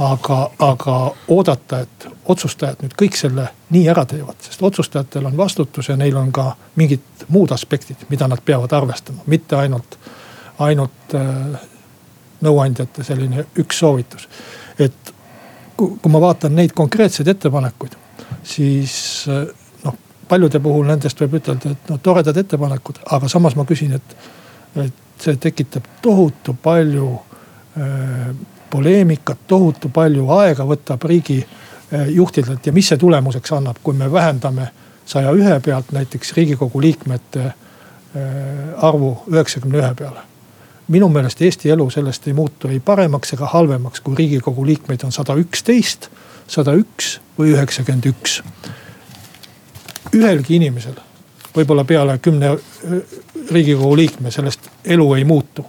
aga, 0.00 0.50
aga 0.58 0.96
oodata, 1.28 1.80
et 1.84 2.06
otsustajad 2.32 2.80
nüüd 2.80 2.94
kõik 2.98 3.16
selle 3.18 3.46
nii 3.74 3.84
ära 3.92 4.06
teevad, 4.08 4.38
sest 4.40 4.62
otsustajatel 4.64 5.26
on 5.28 5.36
vastutus 5.36 5.90
ja 5.90 5.96
neil 6.00 6.16
on 6.16 6.30
ka 6.32 6.54
mingid 6.80 7.26
muud 7.28 7.52
aspektid, 7.52 8.06
mida 8.08 8.28
nad 8.28 8.40
peavad 8.44 8.72
arvestama, 8.72 9.26
mitte 9.28 9.58
ainult, 9.60 9.98
ainult 10.64 11.16
äh, 11.18 11.66
nõuandjate 12.40 13.04
selline 13.04 13.44
üks 13.60 13.82
soovitus. 13.82 14.28
et 14.78 15.12
kui, 15.76 15.96
ma 16.08 16.20
vaatan 16.20 16.56
neid 16.56 16.72
konkreetseid 16.76 17.28
ettepanekuid, 17.28 17.96
siis 18.42 18.94
äh, 19.28 19.44
noh, 19.84 19.98
paljude 20.28 20.62
puhul 20.64 20.88
nendest 20.88 21.20
võib 21.20 21.36
ütelda, 21.42 21.74
et 21.74 21.92
no 21.92 21.98
toredad 21.98 22.40
ettepanekud, 22.40 23.02
aga 23.18 23.28
samas 23.28 23.56
ma 23.56 23.68
küsin, 23.68 23.92
et, 24.00 24.16
et 24.80 25.04
see 25.20 25.36
tekitab 25.36 25.92
tohutu 26.00 26.56
palju 26.62 27.10
äh, 27.76 28.32
poleemikat, 28.70 29.38
tohutu 29.46 29.88
palju 29.88 30.28
aega 30.38 30.64
võtab 30.66 31.04
riigi 31.08 31.38
eh, 31.40 32.08
juhtidelt 32.08 32.66
ja 32.66 32.72
mis 32.72 32.88
see 32.88 32.98
tulemuseks 32.98 33.52
annab, 33.56 33.80
kui 33.82 33.94
me 33.94 34.12
vähendame 34.12 34.70
saja 35.06 35.32
ühe 35.34 35.60
pealt 35.60 35.92
näiteks 35.92 36.32
riigikogu 36.36 36.80
liikmete 36.80 37.46
eh, 37.46 37.54
arvu 38.76 39.16
üheksakümne 39.30 39.78
ühe 39.78 39.94
peale. 39.94 40.26
minu 40.88 41.08
meelest 41.08 41.42
Eesti 41.42 41.70
elu 41.70 41.90
sellest 41.90 42.26
ei 42.26 42.32
muutu 42.34 42.68
ei 42.68 42.80
paremaks 42.80 43.32
ega 43.32 43.46
halvemaks, 43.46 44.00
kui 44.00 44.16
riigikogu 44.18 44.66
liikmeid 44.66 45.04
on 45.04 45.12
sada 45.12 45.34
üksteist, 45.38 46.08
sada 46.46 46.74
üks 46.74 47.20
või 47.38 47.54
üheksakümmend 47.54 48.06
üks. 48.06 48.42
ühelgi 50.14 50.56
inimesel, 50.56 50.94
võib-olla 51.56 51.84
peale 51.84 52.18
kümne 52.18 52.54
eh, 52.54 53.18
riigikogu 53.50 53.96
liikme 53.96 54.30
sellest 54.30 54.70
elu 54.84 55.14
ei 55.14 55.24
muutu 55.24 55.66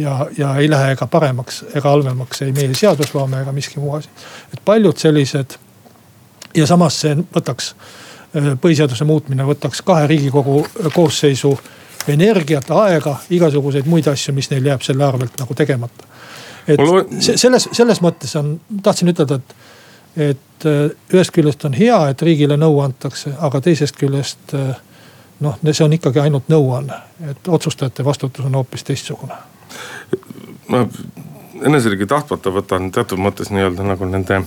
ja, 0.00 0.26
ja 0.38 0.54
ei 0.56 0.70
lähe 0.70 0.92
ega 0.94 1.06
paremaks 1.06 1.64
ega 1.74 1.88
halvemaks 1.88 2.42
ei 2.42 2.52
meie 2.56 2.74
seadusloome 2.74 3.42
ega 3.42 3.52
miski 3.52 3.80
muu 3.80 3.94
asi. 3.98 4.08
et 4.54 4.60
paljud 4.64 4.96
sellised 4.96 5.56
ja 6.56 6.66
samas 6.66 7.00
see 7.00 7.16
võtaks, 7.36 7.74
äh, 8.36 8.52
põhiseaduse 8.60 9.04
muutmine 9.04 9.46
võtaks 9.46 9.82
kahe 9.86 10.06
riigikogu 10.10 10.64
koosseisu 10.94 11.54
energiat, 12.08 12.70
aega, 12.70 13.16
igasuguseid 13.30 13.86
muid 13.86 14.08
asju, 14.08 14.34
mis 14.34 14.48
neil 14.50 14.66
jääb 14.66 14.82
selle 14.82 15.04
arvelt 15.04 15.36
nagu 15.38 15.54
tegemata. 15.54 16.08
et 16.68 16.80
selles, 17.36 17.68
selles 17.72 18.00
mõttes 18.00 18.36
on, 18.38 18.54
tahtsin 18.82 19.12
ütelda, 19.12 19.40
et, 19.40 19.56
et 20.30 20.68
äh, 20.68 20.84
ühest 21.14 21.34
küljest 21.34 21.64
on 21.64 21.76
hea, 21.76 22.00
et 22.10 22.22
riigile 22.22 22.56
nõu 22.56 22.80
antakse, 22.84 23.34
aga 23.38 23.60
teisest 23.64 23.98
küljest 24.00 24.54
äh, 24.54 24.74
noh, 25.40 25.58
see 25.72 25.84
on 25.84 25.96
ikkagi 25.96 26.20
ainult 26.20 26.50
nõuanne, 26.52 27.00
et 27.30 27.48
otsustajate 27.48 28.04
vastutus 28.04 28.44
on 28.44 28.54
hoopis 28.60 28.84
teistsugune. 28.84 29.34
Ma 30.68 30.84
eneseriigi 31.66 32.08
tahtmata 32.08 32.52
võtan 32.54 32.90
teatud 32.94 33.20
mõttes 33.20 33.50
nii-öelda 33.52 33.86
nagu 33.86 34.08
nende 34.08 34.42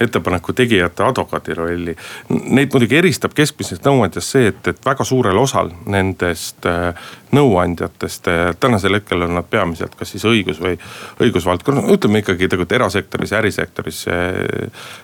ettepaneku 0.00 0.52
tegijate 0.56 1.04
advokaadi 1.04 1.54
rolli. 1.54 1.96
Neid 2.28 2.72
muidugi 2.72 3.00
eristab 3.00 3.34
keskmisest 3.36 3.86
nõuandjast 3.86 4.36
see, 4.36 4.52
et, 4.52 4.72
et 4.72 4.86
väga 4.86 5.04
suurel 5.06 5.38
osal 5.38 5.72
nendest 5.86 6.66
äh, 6.68 6.94
nõuandjatest. 7.32 8.26
tänasel 8.60 8.94
hetkel 8.98 9.22
on 9.22 9.34
nad 9.34 9.46
peamiselt 9.50 9.94
kas 9.98 10.10
siis 10.14 10.24
õigus 10.26 10.58
või 10.62 10.74
õigusvaldkonna, 11.22 11.84
ütleme 11.94 12.22
ikkagi 12.24 12.48
tegelikult 12.48 12.72
erasektoris, 12.72 13.32
ärisektoris 13.38 14.00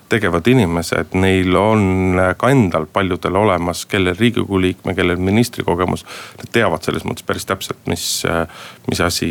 tegevad 0.08 0.46
inimesed. 0.50 1.14
Neil 1.14 1.56
on 1.56 2.18
ka 2.38 2.50
endal 2.50 2.88
paljudel 2.92 3.36
olemas, 3.36 3.84
kellel 3.90 4.16
riigikogu 4.18 4.60
liikme, 4.60 4.94
kellel 4.94 5.20
ministri 5.22 5.64
kogemus. 5.64 6.04
Nad 6.40 6.50
teavad 6.54 6.86
selles 6.86 7.06
mõttes 7.06 7.26
päris 7.26 7.46
täpselt, 7.46 7.78
mis, 7.90 8.24
mis 8.90 9.00
asi, 9.00 9.30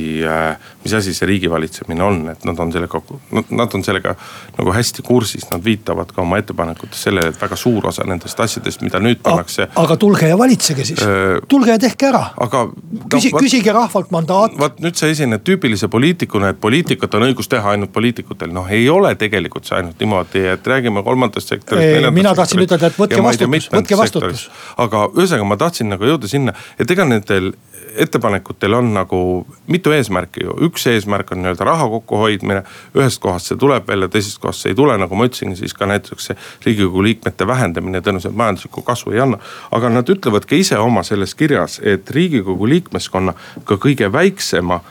mis 0.84 0.96
asi 0.96 1.14
see 1.16 1.30
riigivalitsemine 1.30 2.04
on, 2.04 2.22
et 2.32 2.48
nad 2.48 2.60
on 2.60 2.72
sellega, 2.76 3.02
nad 3.50 3.76
on 3.76 3.84
sellega 3.84 4.16
nagu 4.58 4.76
hästi 4.76 5.04
kursis. 5.06 5.50
Nad 5.56 5.64
viitavad 5.64 6.10
ka 6.12 6.22
oma 6.22 6.40
ettepanekutes 6.42 7.06
sellele, 7.08 7.32
et 7.32 7.40
väga 7.40 7.56
suur 7.60 7.86
osa 7.88 8.04
nendest 8.08 8.40
asjadest, 8.44 8.82
mida 8.84 9.00
nüüd 9.00 9.22
pannakse. 9.24 9.70
aga 9.80 9.96
tulge 10.00 10.28
ja 10.28 10.38
valitsege 10.38 10.86
siis, 10.88 11.04
tulge 11.48 11.72
ja 11.72 11.80
tehke 11.80 12.10
ära. 12.10 12.24
aga 12.44 12.66
Küsi, 13.14 13.32
no, 13.32 13.40
küsige 13.40 13.74
rahvalt 13.76 14.12
mandaat. 14.12 14.58
vot 14.60 14.82
nüüd 14.84 15.00
sa 15.00 15.08
esined 15.12 15.46
tüüpilise 15.48 15.88
poliitikuna, 15.92 16.52
et 16.52 16.60
poliitikat 16.62 17.16
on 17.16 17.28
õigus 17.30 17.48
teha 17.52 17.76
ainult 17.76 17.94
poliitikutel, 17.96 18.52
noh 18.56 18.68
ei 18.72 18.90
ole 18.92 19.14
tegelikult 19.20 19.70
see 19.70 19.78
ainult 19.80 20.02
niimoodi, 20.02 20.44
et 20.56 20.68
räägime 20.68 21.04
kolmandast 21.06 21.54
sektorist. 21.54 22.10
mina 22.16 22.36
tahtsin 22.36 22.66
ütelda, 22.66 22.92
et 22.92 23.00
võtke 23.00 23.24
vastutus, 23.24 23.70
võtke 23.72 24.02
vastutus. 24.02 24.50
aga 24.78 25.08
ühesõnaga, 25.14 25.48
ma 25.54 25.60
tahtsin 25.62 25.90
nagu 25.94 26.12
jõuda 26.12 26.32
sinna, 26.32 26.56
et 26.80 26.92
ega 26.92 27.08
nendel 27.08 27.54
ettepanekutel 27.96 28.74
on 28.74 28.94
nagu 28.94 29.20
mitu 29.68 29.92
eesmärki 29.96 30.44
ju, 30.44 30.56
üks 30.68 30.88
eesmärk 30.92 31.32
on 31.32 31.42
nii-öelda 31.44 31.68
raha 31.68 31.88
kokkuhoidmine. 31.90 32.64
ühest 32.96 33.22
kohast 33.22 33.52
see 33.52 33.58
tuleb 33.60 33.88
välja, 33.88 34.08
teisest 34.08 34.40
kohast 34.44 34.64
see 34.64 34.74
ei 34.74 34.76
tule, 34.76 34.98
nagu 34.98 35.16
ma 35.16 35.28
ütlesin, 35.30 35.56
siis 35.56 35.74
ka 35.74 35.86
näiteks 35.90 36.32
see 36.32 36.38
riigikogu 36.66 37.04
liikmete 37.04 37.48
vähendamine 37.48 38.02
tõenäoliselt 38.02 38.36
majanduslikku 38.36 38.82
kasvu 38.82 39.16
ei 39.16 39.20
anna. 39.20 39.40
aga 39.72 39.90
nad 39.90 40.10
ütlevad 40.10 40.46
ka 40.50 40.56
ise 40.56 40.78
oma 40.78 41.04
selles 41.04 41.36
kirjas, 41.36 41.80
et 41.84 42.12
riigikogu 42.12 42.70
liikmeskonna 42.70 43.34
ka 43.64 43.80
kõige 43.82 44.12
väiksema 44.12 44.82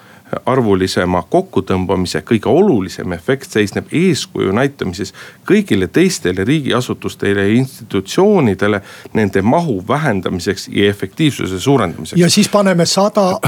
arvulisema 0.46 1.22
kokkutõmbamise 1.30 2.22
kõige 2.26 2.48
olulisem 2.48 3.12
efekt 3.12 3.50
seisneb 3.50 3.92
eeskuju 3.92 4.52
näitamises 4.52 5.14
kõigile 5.48 5.88
teistele 5.88 6.44
riigiasutustele 6.44 7.48
ja 7.48 7.54
institutsioonidele 7.54 8.80
nende 9.12 9.42
mahu 9.42 9.82
vähendamiseks 9.88 10.68
ja 10.72 10.90
efektiivsuse 10.90 11.60
suurendamiseks. 11.60 12.20
ja 12.20 12.30
siis 12.30 12.48
paneme 12.48 12.86
sada 12.86 13.40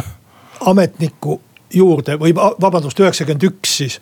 ametnikku 0.61 1.41
juurde 1.75 2.19
või 2.19 2.35
vabandust, 2.35 3.01
üheksakümmend 3.01 3.43
üks 3.43 3.77
siis, 3.77 4.01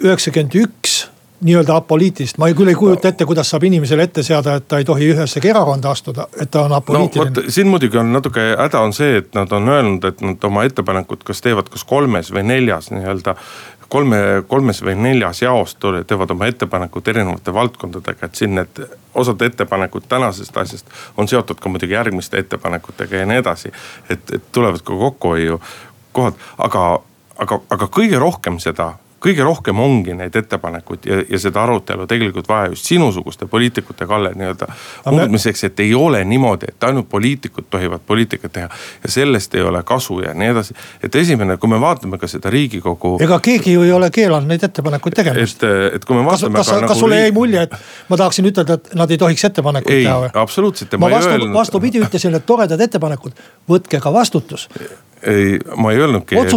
üheksakümmend 0.00 0.54
üks 0.54 1.13
nii-öelda 1.44 1.76
apoliitilist, 1.76 2.38
ma 2.40 2.48
küll 2.56 2.72
ei 2.72 2.78
kujuta 2.78 3.10
ette, 3.10 3.26
kuidas 3.28 3.50
saab 3.52 3.66
inimesele 3.68 4.06
ette 4.08 4.22
seada, 4.26 4.56
et 4.60 4.68
ta 4.68 4.80
ei 4.80 4.86
tohi 4.88 5.10
ühessegi 5.12 5.50
erakonda 5.52 5.92
astuda, 5.92 6.26
et 6.40 6.50
ta 6.50 6.64
on 6.64 6.72
apoliitiline 6.72 7.30
no,. 7.36 7.52
siin 7.52 7.68
muidugi 7.68 8.00
on 8.00 8.12
natuke 8.12 8.46
häda 8.58 8.80
on 8.80 8.96
see, 8.96 9.18
et 9.20 9.34
nad 9.36 9.52
on 9.52 9.68
öelnud, 9.68 10.04
et 10.08 10.24
nad 10.24 10.48
oma 10.48 10.64
ettepanekut 10.64 11.24
kas 11.24 11.44
teevad 11.44 11.68
kas 11.72 11.84
kolmes 11.84 12.32
või 12.32 12.46
neljas 12.48 12.90
nii-öelda 12.94 13.36
kolme, 13.94 14.18
kolmes 14.48 14.82
või 14.82 14.96
neljas 14.98 15.42
jaos 15.42 15.76
teevad 15.80 16.30
oma 16.34 16.48
ettepanekud 16.50 17.08
erinevate 17.12 17.54
valdkondadega, 17.54 18.26
et 18.26 18.40
siin 18.40 18.54
need 18.58 18.80
osad 19.14 19.42
ettepanekud 19.42 20.08
tänasest 20.08 20.56
asjast 20.56 20.90
on 21.16 21.28
seotud 21.28 21.60
ka 21.60 21.68
muidugi 21.68 21.94
järgmiste 21.94 22.40
ettepanekutega 22.40 23.22
ja 23.22 23.26
nii 23.30 23.42
edasi. 23.44 23.72
et, 24.10 24.34
et 24.34 24.52
tulevad 24.52 24.82
ka 24.82 24.96
kokkuhoiu 25.04 25.60
kohad, 26.12 26.40
aga, 26.58 26.84
aga, 27.38 27.60
aga 27.70 27.88
kõige 27.98 28.18
rohkem 28.18 28.58
seda 28.62 28.94
kõige 29.24 29.44
rohkem 29.46 29.80
ongi 29.80 30.14
neid 30.16 30.36
ettepanekuid 30.36 31.08
ja, 31.08 31.20
ja 31.30 31.40
seda 31.40 31.62
arutelu 31.64 32.06
tegelikult 32.10 32.48
vaja 32.48 32.70
just 32.72 32.88
sinusuguste 32.90 33.46
poliitikute, 33.50 34.06
Kalle, 34.06 34.34
nii-öelda 34.36 34.68
muutmiseks, 35.10 35.64
et 35.68 35.80
ei 35.80 35.94
ole 35.94 36.20
niimoodi, 36.28 36.68
et 36.68 36.84
ainult 36.84 37.08
poliitikud 37.08 37.68
tohivad 37.70 38.04
poliitikat 38.06 38.52
teha. 38.52 38.68
ja 39.04 39.10
sellest 39.10 39.54
ei 39.54 39.62
ole 39.62 39.82
kasu 39.82 40.20
ja 40.20 40.34
nii 40.34 40.48
edasi. 40.52 40.74
et 41.02 41.14
esimene, 41.14 41.56
kui 41.56 41.70
me 41.70 41.80
vaatame 41.80 42.18
ka 42.18 42.28
seda 42.30 42.50
riigikogu. 42.50 43.16
ega 43.24 43.40
keegi 43.40 43.72
ju 43.72 43.82
ei 43.82 43.92
ole 43.92 44.10
keelanud 44.10 44.48
neid 44.48 44.66
ettepanekuid 44.68 45.16
tegemast. 45.20 45.64
et, 45.64 45.94
et 45.98 46.04
kui 46.04 46.16
me 46.16 46.24
vaatame. 46.24 46.58
kas, 46.58 46.66
kas, 46.66 46.74
nagu 46.80 46.92
kas 46.92 47.00
sulle 47.00 47.20
jäi 47.20 47.32
mulje, 47.32 47.62
et 47.68 47.78
ma 48.08 48.20
tahaksin 48.20 48.50
ütelda, 48.52 48.78
et 48.80 48.94
nad 49.00 49.10
ei 49.10 49.18
tohiks 49.18 49.48
ettepanekuid 49.50 49.96
ei, 49.96 50.04
teha 50.04 50.20
või? 50.26 50.30
absoluutselt. 50.44 50.98
ma 50.98 51.10
vastu, 51.10 51.32
öelnud... 51.32 51.54
vastupidi 51.54 52.04
ütlesin, 52.04 52.36
et 52.36 52.46
toredad 52.46 52.80
ettepanekud, 52.88 53.44
võtke 53.70 54.00
ka 54.00 54.12
vastutus 54.12 54.68
ei, 55.26 55.58
ma 55.76 55.92
ei 55.92 55.98
öelnudki, 55.98 56.36
et, 56.38 56.54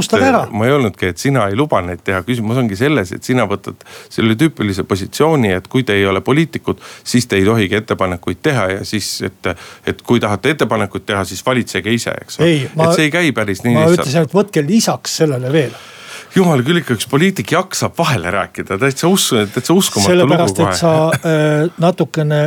ma 0.51 0.67
ei 0.67 0.71
öelnudki, 0.71 1.11
et 1.11 1.21
sina 1.21 1.47
ei 1.51 1.57
luba 1.57 1.81
neid 1.85 2.03
teha, 2.05 2.21
küsimus 2.27 2.59
ongi 2.61 2.77
selles, 2.79 3.11
et 3.15 3.27
sina 3.27 3.47
võtad 3.49 3.83
selle 4.09 4.37
tüüpilise 4.39 4.85
positsiooni, 4.87 5.51
et 5.57 5.67
kui 5.71 5.85
te 5.87 5.97
ei 5.97 6.05
ole 6.07 6.21
poliitikud, 6.25 6.81
siis 7.07 7.27
te 7.27 7.39
ei 7.39 7.45
tohigi 7.47 7.79
ettepanekuid 7.81 8.41
teha 8.43 8.69
ja 8.77 8.87
siis, 8.87 9.17
et. 9.27 9.53
et 9.87 10.01
kui 10.07 10.19
tahate 10.23 10.55
ettepanekuid 10.55 11.05
teha, 11.07 11.25
siis 11.27 11.43
valitsege 11.45 11.93
ise, 11.93 12.13
eks 12.21 12.39
ole. 12.39 12.55
et 12.67 12.95
see 12.95 13.07
ei 13.07 13.13
käi 13.13 13.35
päris 13.35 13.63
nii 13.63 13.75
lihtsalt. 13.75 13.97
ma 13.97 14.01
ütlesin, 14.01 14.27
et 14.27 14.35
võtke 14.41 14.63
lisaks 14.67 15.21
sellele 15.23 15.51
veel 15.53 15.77
jumal 16.35 16.61
küll 16.65 16.81
ikka 16.81 16.95
üks 16.97 17.07
poliitik 17.09 17.51
jaksab 17.55 17.95
vahele 17.97 18.31
rääkida, 18.33 18.77
täitsa 18.81 19.09
usku, 19.09 19.45
täitsa 19.53 19.73
uskumatu 19.73 20.11
sellepärast, 20.11 20.57
lugu 20.57 20.65
kohe. 20.67 20.77
sellepärast, 20.77 21.15
et 21.15 21.23
sa 21.23 21.31
äh, 21.31 21.77
natukene 21.81 22.41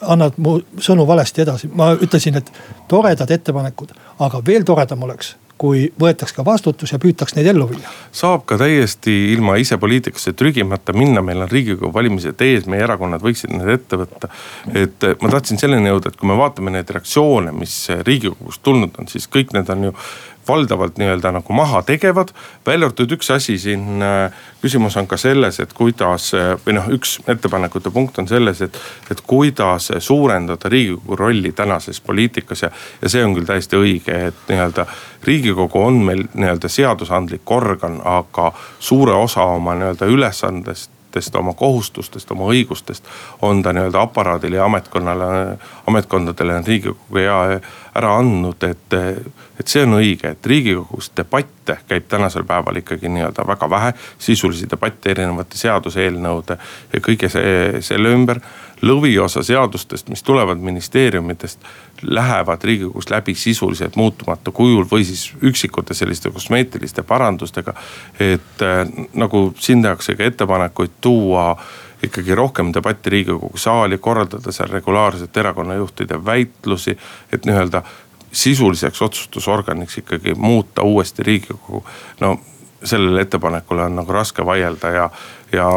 annad 0.00 0.36
mu 0.38 0.58
sõnu 0.82 1.06
valesti 1.08 1.42
edasi, 1.44 1.70
ma 1.74 1.92
ütlesin, 1.94 2.38
et 2.38 2.52
toredad 2.88 3.30
ettepanekud, 3.34 3.94
aga 4.22 4.42
veel 4.46 4.66
toredam 4.66 5.02
oleks 5.08 5.34
kui 5.58 5.86
võetaks 6.00 6.34
ka 6.34 6.44
vastutus 6.46 6.92
ja 6.92 6.98
püütaks 7.02 7.36
neid 7.36 7.46
ellu 7.52 7.68
viia. 7.70 7.90
saab 8.12 8.44
ka 8.48 8.58
täiesti 8.58 9.14
ilma 9.32 9.56
ise 9.62 9.78
poliitikasse 9.78 10.34
trügimata 10.34 10.92
minna, 10.96 11.22
meil 11.22 11.44
on 11.44 11.50
riigikogu 11.50 11.92
valimised 11.94 12.40
ees, 12.42 12.66
meie 12.70 12.82
erakonnad 12.84 13.22
võiksid 13.22 13.54
need 13.54 13.70
ette 13.76 14.00
võtta. 14.00 14.30
et 14.74 15.08
ma 15.22 15.32
tahtsin 15.36 15.60
selleni 15.60 15.92
jõuda, 15.92 16.10
et 16.10 16.20
kui 16.20 16.30
me 16.30 16.38
vaatame 16.38 16.74
neid 16.74 16.90
reaktsioone, 16.90 17.54
mis 17.54 17.76
riigikogust 18.02 18.62
tulnud 18.66 18.98
on, 18.98 19.10
siis 19.10 19.28
kõik 19.30 19.54
need 19.54 19.70
on 19.70 19.90
ju 19.90 19.94
valdavalt 20.48 20.98
nii-öelda 20.98 21.32
nagu 21.32 21.52
maha 21.52 21.82
tegevad. 21.82 22.28
välja 22.66 22.86
arvatud 22.86 23.12
üks 23.12 23.30
asi 23.30 23.58
siin, 23.58 24.02
äh, 24.02 24.32
küsimus 24.62 24.96
on 24.96 25.06
ka 25.06 25.16
selles, 25.16 25.60
et 25.60 25.72
kuidas 25.72 26.34
äh, 26.34 26.54
või 26.66 26.76
noh, 26.78 26.88
üks 26.88 27.18
ettepanekute 27.28 27.90
punkt 27.90 28.18
on 28.18 28.28
selles, 28.28 28.62
et, 28.62 28.78
et 29.10 29.20
kuidas 29.20 29.92
suurendada 29.98 30.68
riigikogu 30.68 31.16
rolli 31.16 31.52
tänases 31.52 32.00
poliitikas 32.00 32.62
ja, 32.62 32.70
ja 33.02 33.08
see 33.08 33.24
on 33.24 33.34
küll 33.34 33.48
täiesti 33.48 33.76
õige, 33.76 34.18
et 34.28 34.48
nii-öelda 34.48 34.86
riigikogu 35.24 35.80
on 35.82 36.02
meil 36.04 36.26
nii-öelda 36.34 36.68
seadusandlik 36.68 37.50
organ, 37.50 38.00
aga 38.04 38.52
suure 38.78 39.12
osa 39.12 39.44
oma 39.56 39.74
nii-öelda 39.74 40.06
ülesandest 40.06 40.94
õigustest, 41.14 41.36
oma 41.38 41.54
kohustustest, 41.54 42.30
oma 42.30 42.48
õigustest 42.50 43.04
on 43.42 43.62
ta 43.62 43.72
nii-öelda 43.72 44.00
aparaadile 44.02 44.56
ja 44.56 44.64
ametkonnale, 44.64 45.58
ametkondadele 45.86 46.62
riigikogu 46.66 47.18
ja 47.18 47.60
ära 47.94 48.16
andnud, 48.18 48.62
et, 48.66 48.94
et 49.60 49.70
see 49.70 49.84
on 49.86 49.98
õige, 50.00 50.34
et 50.34 50.46
riigikogus 50.50 51.12
debatte 51.16 51.78
käib 51.88 52.08
tänasel 52.10 52.44
päeval 52.46 52.80
ikkagi 52.80 53.08
nii-öelda 53.08 53.46
väga 53.46 53.70
vähe. 53.70 53.92
sisulisi 54.18 54.66
debatte 54.70 55.10
erinevate 55.10 55.58
seaduseelnõude 55.58 56.58
ja 56.92 57.00
kõige 57.00 57.30
see, 57.30 57.80
selle 57.80 58.14
ümber. 58.14 58.40
lõviosa 58.84 59.42
seadustest, 59.42 60.08
mis 60.08 60.22
tulevad 60.22 60.58
ministeeriumitest, 60.58 61.60
lähevad 62.02 62.64
riigikogus 62.64 63.10
läbi 63.10 63.34
sisuliselt 63.34 63.96
muutumatu 63.96 64.52
kujul 64.52 64.84
või 64.90 65.04
siis 65.04 65.32
üksikute 65.42 65.94
selliste 65.94 66.30
kosmeetiliste 66.30 67.02
parandustega. 67.02 67.74
et 68.20 68.66
nagu 69.14 69.54
siin 69.58 69.82
tehakse 69.82 70.14
ka 70.14 70.24
ettepanekuid 70.24 70.90
tuua 71.00 71.56
ikkagi 72.04 72.34
rohkem 72.34 72.72
debatti 72.74 73.10
riigikogu 73.10 73.58
saali, 73.58 73.98
korraldada 73.98 74.52
seal 74.52 74.70
regulaarselt 74.70 75.36
erakonnajuhtide 75.36 76.24
väitlusi. 76.24 76.98
et 77.32 77.46
nii-öelda 77.46 77.82
sisuliseks 78.32 79.02
otsustusorganiks 79.02 79.98
ikkagi 79.98 80.34
muuta 80.34 80.82
uuesti 80.82 81.22
riigikogu. 81.22 81.84
no 82.20 82.40
sellele 82.84 83.20
ettepanekule 83.20 83.82
on 83.82 83.96
nagu 83.96 84.12
raske 84.12 84.46
vaielda 84.46 84.88
ja, 84.88 85.10
ja 85.52 85.68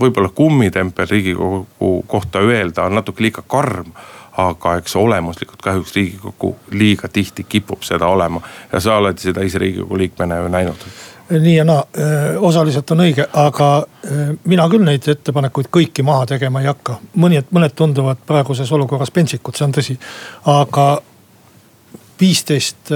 võib-olla 0.00 0.28
kummitempel 0.34 1.06
riigikogu 1.10 2.02
kohta 2.06 2.38
öelda 2.38 2.84
on 2.84 2.94
natuke 2.94 3.22
liiga 3.22 3.42
karm 3.46 3.92
aga 4.36 4.76
eks 4.80 4.96
olemuslikult 4.96 5.62
kahjuks 5.62 5.94
riigikogu 5.96 6.56
liiga 6.70 7.08
tihti 7.08 7.44
kipub 7.44 7.82
seda 7.84 8.06
olema 8.06 8.40
ja 8.72 8.80
sa 8.80 8.96
oled 8.96 9.18
seda 9.20 9.44
ise 9.44 9.58
riigikogu 9.58 9.98
liikmena 9.98 10.36
ju 10.40 10.48
näinud 10.48 10.86
nii 11.40 11.54
ja 11.56 11.64
naa, 11.64 11.84
osaliselt 12.40 12.90
on 12.90 13.04
õige, 13.04 13.26
aga 13.32 13.68
mina 14.44 14.66
küll 14.68 14.84
neid 14.84 15.06
ettepanekuid 15.08 15.70
kõiki 15.72 16.04
maha 16.06 16.26
tegema 16.34 16.60
ei 16.60 16.68
hakka. 16.70 16.98
mõned, 17.16 17.48
mõned 17.50 17.74
tunduvad 17.76 18.20
praeguses 18.26 18.72
olukorras 18.72 19.10
pentsikud, 19.10 19.56
see 19.56 19.64
on 19.64 19.72
tõsi. 19.72 19.98
aga 20.46 20.86
viisteist 22.20 22.92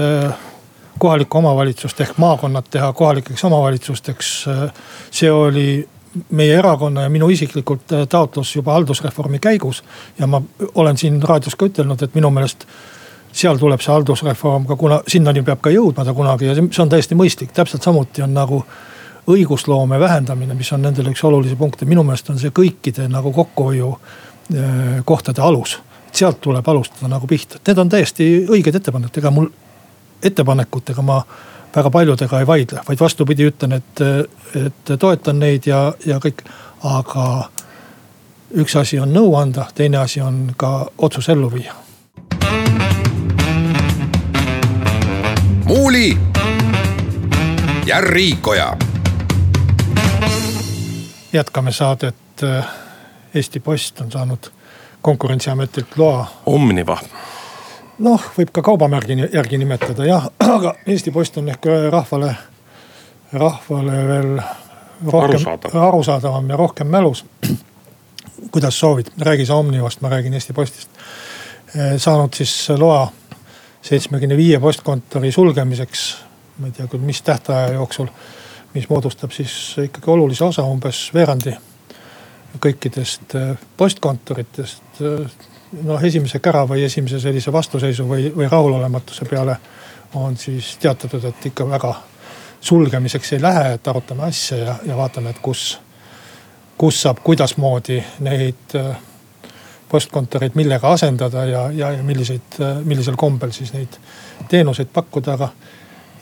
kohalikku 0.97 1.37
omavalitsust 1.37 2.01
ehk 2.01 2.17
maakonnad 2.17 2.69
teha 2.69 2.93
kohalikeks 2.93 3.43
omavalitsusteks. 3.43 4.45
see 5.11 5.31
oli 5.31 5.87
meie 6.29 6.57
erakonna 6.57 7.01
ja 7.01 7.09
minu 7.09 7.29
isiklikult 7.29 7.81
taotlus 8.09 8.55
juba 8.55 8.73
haldusreformi 8.73 9.39
käigus. 9.39 9.83
ja 10.19 10.27
ma 10.27 10.41
olen 10.75 10.97
siin 10.97 11.21
raadios 11.23 11.55
ka 11.55 11.65
ütelnud, 11.65 12.03
et 12.03 12.15
minu 12.15 12.29
meelest 12.29 12.67
seal 13.37 13.59
tuleb 13.61 13.81
see 13.83 13.93
haldusreform 13.93 14.67
ka, 14.67 14.75
kuna 14.79 15.01
sinnani 15.07 15.43
peab 15.45 15.61
ka 15.63 15.73
jõudma 15.73 16.05
ta 16.05 16.13
kunagi 16.17 16.49
ja 16.49 16.55
see 16.57 16.83
on 16.83 16.91
täiesti 16.91 17.17
mõistlik, 17.17 17.53
täpselt 17.55 17.85
samuti 17.85 18.25
on 18.25 18.33
nagu 18.33 18.63
õigusloome 19.27 19.99
vähendamine, 19.99 20.55
mis 20.55 20.71
on 20.73 20.81
nendele 20.81 21.11
üks 21.11 21.23
olulisi 21.27 21.57
punkte, 21.59 21.85
minu 21.85 22.03
meelest 22.07 22.29
on 22.31 22.39
see 22.39 22.53
kõikide 22.55 23.09
nagu 23.11 23.33
kokkuhoiu 23.35 23.91
kohtade 25.05 25.41
alus. 25.41 25.79
sealt 26.11 26.39
tuleb 26.41 26.67
alustada 26.67 27.07
nagu 27.11 27.27
pihta, 27.27 27.59
need 27.67 27.77
on 27.77 27.89
täiesti 27.89 28.25
õiged 28.49 28.75
ettepanekud, 28.75 29.17
ega 29.19 29.31
mul 29.31 29.49
ettepanekutega 30.23 31.01
ma 31.01 31.17
väga 31.75 31.89
paljudega 31.89 32.39
ei 32.39 32.47
vaidle, 32.47 32.81
vaid 32.87 32.99
vastupidi, 32.99 33.45
ütlen, 33.51 33.75
et, 33.77 34.01
et 34.55 34.93
toetan 34.99 35.39
neid 35.39 35.67
ja, 35.67 35.93
ja 36.05 36.17
kõik. 36.23 36.41
aga 36.83 37.49
üks 38.53 38.75
asi 38.77 38.99
on 38.99 39.13
nõu 39.13 39.35
anda, 39.35 39.65
teine 39.75 39.97
asi 39.97 40.21
on 40.21 40.53
ka 40.57 40.87
otsus 40.97 41.29
ellu 41.29 41.51
viia. 41.53 41.73
Muuli 45.67 46.17
ja 47.85 48.01
Riikoja. 48.01 48.77
jätkame 51.33 51.71
saadet. 51.71 52.15
Eesti 53.35 53.59
Post 53.59 54.01
on 54.01 54.11
saanud 54.11 54.51
konkurentsiametilt 55.01 55.97
loa. 55.97 56.25
Omniva 56.45 56.97
noh, 57.99 58.23
võib 58.37 58.51
ka 58.53 58.61
kaubamärgi 58.61 59.17
järgi 59.33 59.57
nimetada 59.57 60.05
jah, 60.05 60.29
aga 60.55 60.75
Eesti 60.87 61.11
Post 61.11 61.37
on 61.37 61.49
ehk 61.49 61.65
rahvale, 61.91 62.35
rahvale 63.33 63.97
veel 64.07 64.33
rohkem 65.05 65.35
Arusaadav. 65.35 65.75
arusaadavam 65.87 66.49
ja 66.49 66.57
rohkem 66.57 66.87
mälus. 66.87 67.25
kuidas 68.53 68.79
soovid, 68.79 69.07
räägi 69.21 69.45
sa 69.45 69.55
Omnivast, 69.55 70.01
ma 70.01 70.09
räägin 70.09 70.33
Eesti 70.33 70.53
Postist. 70.53 70.89
Eh, 71.75 71.97
saanud 71.97 72.33
siis 72.33 72.69
loa 72.77 73.11
seitsmekümne 73.87 74.37
viie 74.37 74.59
postkontori 74.59 75.31
sulgemiseks, 75.31 76.07
ma 76.59 76.69
ei 76.69 76.75
tea 76.75 76.87
küll, 76.91 77.05
mis 77.05 77.21
tähtaja 77.21 77.73
jooksul. 77.77 78.11
mis 78.73 78.89
moodustab 78.89 79.31
siis 79.31 79.77
ikkagi 79.81 80.11
olulise 80.11 80.43
osa, 80.43 80.63
umbes 80.67 81.07
veerandi 81.13 81.55
kõikidest 82.61 83.35
eh, 83.39 83.53
postkontoritest 83.77 85.01
eh, 85.01 85.37
noh, 85.87 86.03
esimese 86.03 86.39
kära 86.43 86.65
või 86.67 86.83
esimese 86.85 87.19
sellise 87.19 87.51
vastuseisu 87.53 88.05
või, 88.09 88.27
või 88.35 88.49
rahulolematuse 88.51 89.25
peale 89.25 89.57
on 90.19 90.37
siis 90.37 90.75
teatatud, 90.81 91.23
et 91.23 91.49
ikka 91.49 91.67
väga 91.69 91.93
sulgemiseks 92.61 93.33
ei 93.33 93.41
lähe, 93.41 93.73
et 93.73 93.87
arutame 93.87 94.27
asja 94.27 94.57
ja, 94.57 94.75
ja 94.85 94.97
vaatame, 94.97 95.29
et 95.29 95.41
kus, 95.41 95.79
kus 96.77 97.01
saab 97.01 97.23
kuidasmoodi 97.23 98.01
neid 98.25 98.75
äh, 98.75 98.95
postkontoreid 99.89 100.55
millega 100.59 100.91
asendada 100.91 101.45
ja, 101.47 101.63
ja, 101.71 101.91
ja 101.95 102.03
milliseid, 102.03 102.59
millisel 102.85 103.15
kombel 103.19 103.53
siis 103.55 103.73
neid 103.75 103.99
teenuseid 104.51 104.91
pakkuda, 104.93 105.37
aga. 105.37 105.51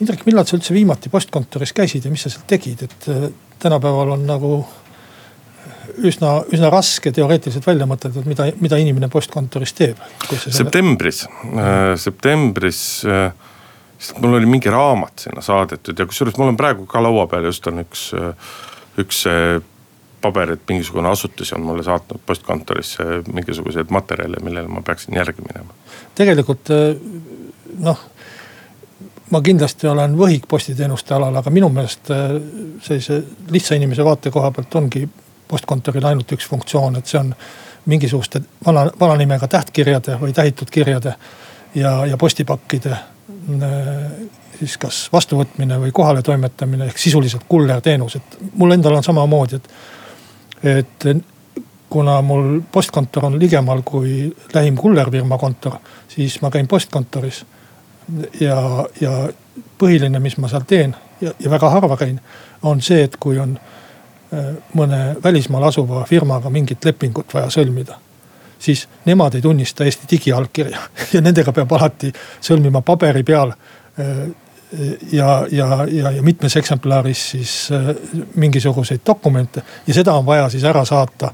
Indrek, 0.00 0.26
millal 0.28 0.44
sa 0.44 0.58
üldse 0.58 0.74
viimati 0.76 1.08
postkontoris 1.08 1.72
käisid 1.76 2.04
ja 2.04 2.10
mis 2.12 2.26
sa 2.26 2.32
seal 2.32 2.44
tegid, 2.50 2.82
et 2.84 3.06
äh, 3.08 3.30
tänapäeval 3.62 4.12
on 4.12 4.26
nagu 4.28 4.50
üsna, 6.04 6.34
üsna 6.52 6.70
raske 6.72 7.12
teoreetiliselt 7.16 7.66
välja 7.66 7.86
mõtelda, 7.88 8.20
et 8.20 8.28
mida, 8.28 8.48
mida 8.60 8.78
inimene 8.80 9.08
postkontoris 9.12 9.72
teeb. 9.76 10.02
septembris 10.44 11.24
äh,, 11.24 11.94
septembris 12.00 12.80
äh, 13.08 13.30
mul 14.20 14.36
oli 14.36 14.50
mingi 14.50 14.70
raamat 14.72 15.26
sinna 15.26 15.44
saadetud 15.44 15.98
ja 15.98 16.06
kusjuures 16.08 16.36
mul 16.36 16.52
on 16.52 16.60
praegu 16.60 16.84
ka 16.90 17.02
laua 17.02 17.26
peal 17.30 17.48
just 17.48 17.66
on 17.70 17.80
üks, 17.86 18.10
äh, 18.16 18.52
üks 19.00 19.24
paber, 20.20 20.56
et 20.56 20.68
mingisugune 20.68 21.08
asutus 21.08 21.52
on 21.52 21.64
mulle 21.66 21.84
saatnud 21.86 22.20
postkontorisse 22.26 23.04
mingisuguseid 23.32 23.90
materjale, 23.90 24.40
millele 24.42 24.68
ma 24.68 24.82
peaksin 24.82 25.16
järgi 25.16 25.44
minema. 25.46 25.74
tegelikult 26.14 26.70
äh, 26.74 26.96
noh 27.78 28.04
ma 29.30 29.40
kindlasti 29.42 29.88
olen 29.90 30.14
võhik 30.18 30.46
postiteenuste 30.48 31.14
alal, 31.14 31.34
aga 31.36 31.50
minu 31.50 31.68
meelest 31.74 32.12
sellise 32.82 33.16
lihtsa 33.50 33.74
inimese 33.74 34.04
vaate 34.06 34.30
koha 34.30 34.52
pealt 34.54 34.74
ongi 34.78 35.02
postkontoril 35.48 36.04
ainult 36.06 36.32
üks 36.36 36.46
funktsioon, 36.46 36.98
et 37.00 37.10
see 37.10 37.18
on 37.18 37.32
mingisuguste 37.90 38.40
vana, 38.66 38.86
vana 39.00 39.16
nimega 39.18 39.48
tähtkirjade 39.50 40.18
või 40.20 40.34
tähitud 40.34 40.70
kirjade 40.70 41.14
ja, 41.74 41.92
ja 42.06 42.16
postipakkide 42.16 42.92
äh, 42.92 43.02
siis 44.58 44.76
kas 44.80 45.02
vastuvõtmine 45.12 45.78
või 45.80 45.92
kohale 45.94 46.22
toimetamine 46.22 46.88
ehk 46.90 46.98
sisuliselt 46.98 47.44
kullerteenus, 47.48 48.16
et 48.16 48.38
mul 48.54 48.74
endal 48.76 48.98
on 48.98 49.04
samamoodi, 49.04 49.60
et. 49.60 49.70
Et 50.62 51.08
kuna 51.90 52.20
mul 52.22 52.60
postkontor 52.72 53.24
on 53.24 53.38
ligemal 53.38 53.82
kui 53.84 54.34
lähim 54.54 54.76
kullerfirma 54.76 55.38
kontor, 55.38 55.78
siis 56.08 56.40
ma 56.42 56.50
käin 56.50 56.68
postkontoris. 56.68 57.44
ja, 58.40 58.86
ja 59.00 59.28
põhiline, 59.78 60.18
mis 60.20 60.36
ma 60.38 60.48
seal 60.48 60.62
teen 60.66 60.96
ja, 61.20 61.32
ja 61.38 61.50
väga 61.50 61.70
harva 61.70 61.96
käin, 61.96 62.20
on 62.62 62.80
see, 62.82 63.02
et 63.02 63.16
kui 63.20 63.38
on 63.38 63.58
Äh, 64.34 64.56
mõne 64.74 65.14
välismaal 65.22 65.68
asuva 65.68 66.00
firmaga 66.04 66.50
mingit 66.50 66.84
lepingut 66.84 67.30
vaja 67.34 67.46
sõlmida. 67.50 67.94
siis 68.58 68.88
nemad 69.04 69.34
ei 69.34 69.42
tunnista 69.42 69.84
Eesti 69.84 70.06
digiallkirja 70.10 70.78
ja 71.14 71.20
nendega 71.20 71.52
peab 71.52 71.72
alati 71.72 72.12
sõlmima 72.40 72.82
paberi 72.82 73.22
peal. 73.22 73.52
Äh, 74.74 74.96
ja, 75.12 75.46
ja, 75.50 75.86
ja, 75.90 76.10
ja 76.10 76.22
mitmes 76.22 76.56
eksemplaris 76.56 77.30
siis 77.30 77.68
äh, 77.72 77.94
mingisuguseid 78.34 79.04
dokumente 79.06 79.62
ja 79.86 79.94
seda 79.94 80.14
on 80.14 80.26
vaja 80.26 80.48
siis 80.48 80.64
ära 80.64 80.84
saata 80.84 81.32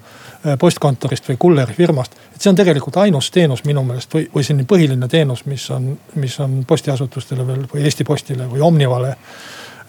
postkontorist 0.59 1.29
või 1.29 1.37
kullerifirmast. 1.39 2.17
et 2.35 2.43
see 2.43 2.51
on 2.51 2.57
tegelikult 2.59 2.97
ainus 2.99 3.29
teenus 3.31 3.61
minu 3.63 3.85
meelest 3.87 4.11
või, 4.11 4.25
või 4.35 4.43
selline 4.43 4.67
põhiline 4.67 5.07
teenus, 5.09 5.45
mis 5.47 5.69
on, 5.71 5.93
mis 6.19 6.35
on 6.43 6.65
postiasutustele 6.67 7.47
veel 7.47 7.61
või 7.71 7.85
Eesti 7.87 8.05
Postile 8.05 8.49
või 8.51 8.65
Omnivale 8.67 9.13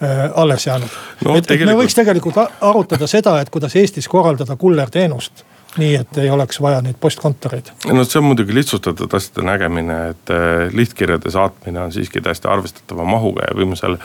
Äh, 0.02 0.30
alles 0.34 0.66
jäänud 0.66 0.88
no,. 1.24 1.36
et, 1.36 1.50
et 1.50 1.60
me 1.64 1.74
võiks 1.78 1.94
tegelikult 1.94 2.34
arutada 2.60 3.06
seda, 3.06 3.36
et 3.40 3.50
kuidas 3.54 3.76
Eestis 3.78 4.08
korraldada 4.10 4.56
kullerteenust 4.58 5.44
nii, 5.80 5.94
et 6.02 6.18
ei 6.22 6.30
oleks 6.30 6.60
vaja 6.62 6.80
neid 6.84 6.98
postkontoreid. 7.00 7.72
no 7.92 8.04
see 8.04 8.20
on 8.20 8.28
muidugi 8.28 8.54
lihtsustatud 8.56 9.14
asjade 9.16 9.46
nägemine, 9.46 9.98
et 10.14 10.34
äh, 10.34 10.68
lihtkirjade 10.74 11.30
saatmine 11.34 11.82
on 11.86 11.92
siiski 11.94 12.22
täiesti 12.24 12.48
arvestatava 12.50 13.06
mahuga 13.08 13.48
ja 13.48 13.56
viimasel, 13.56 13.98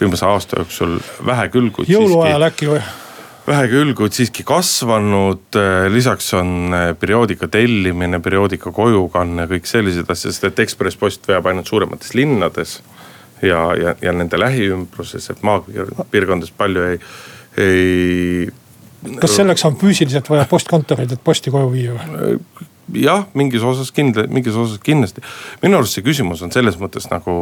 viimase 0.00 0.26
aasta 0.26 0.60
jooksul 0.60 0.98
vähe 1.26 1.48
küll, 1.54 1.72
kuid 1.74 1.90
jõuluajal 1.92 2.48
äkki 2.50 2.70
või? 2.72 2.82
vähe 3.46 3.68
küll, 3.68 3.92
kuid 3.96 4.16
siiski 4.16 4.44
kasvanud. 4.48 5.46
Äh, 5.60 5.86
lisaks 5.92 6.32
on 6.38 6.74
perioodika 7.00 7.48
tellimine, 7.48 8.20
perioodika 8.24 8.72
kojukanne, 8.72 9.48
kõik 9.50 9.68
sellised 9.68 10.08
asjad, 10.08 10.32
sest 10.32 10.48
et 10.48 10.64
Ekspress 10.64 11.00
Post 11.00 11.28
veab 11.28 11.46
ainult 11.50 11.68
suuremates 11.68 12.14
linnades 12.16 12.78
ja, 13.42 13.60
ja, 13.76 13.94
ja 14.02 14.12
nende 14.12 14.38
lähiümbruses, 14.40 15.30
et 15.30 15.42
maapiirkondades 15.46 16.52
palju 16.56 16.90
ei, 16.92 17.00
ei. 17.60 18.52
Kas 19.20 19.36
selleks 19.38 19.64
on 19.68 19.76
füüsiliselt 19.80 20.30
vaja 20.30 20.46
postkontoreid, 20.50 21.12
et 21.12 21.24
posti 21.24 21.52
koju 21.54 21.72
viia 21.72 21.96
või? 21.96 22.38
jah, 22.92 23.24
mingis 23.34 23.64
osas 23.64 23.90
kindla-, 23.94 24.26
mingis 24.30 24.56
osas 24.60 24.80
kindlasti. 24.84 25.24
minu 25.62 25.78
arust 25.78 25.96
see 25.96 26.04
küsimus 26.04 26.42
on 26.44 26.52
selles 26.54 26.76
mõttes 26.80 27.08
nagu 27.10 27.36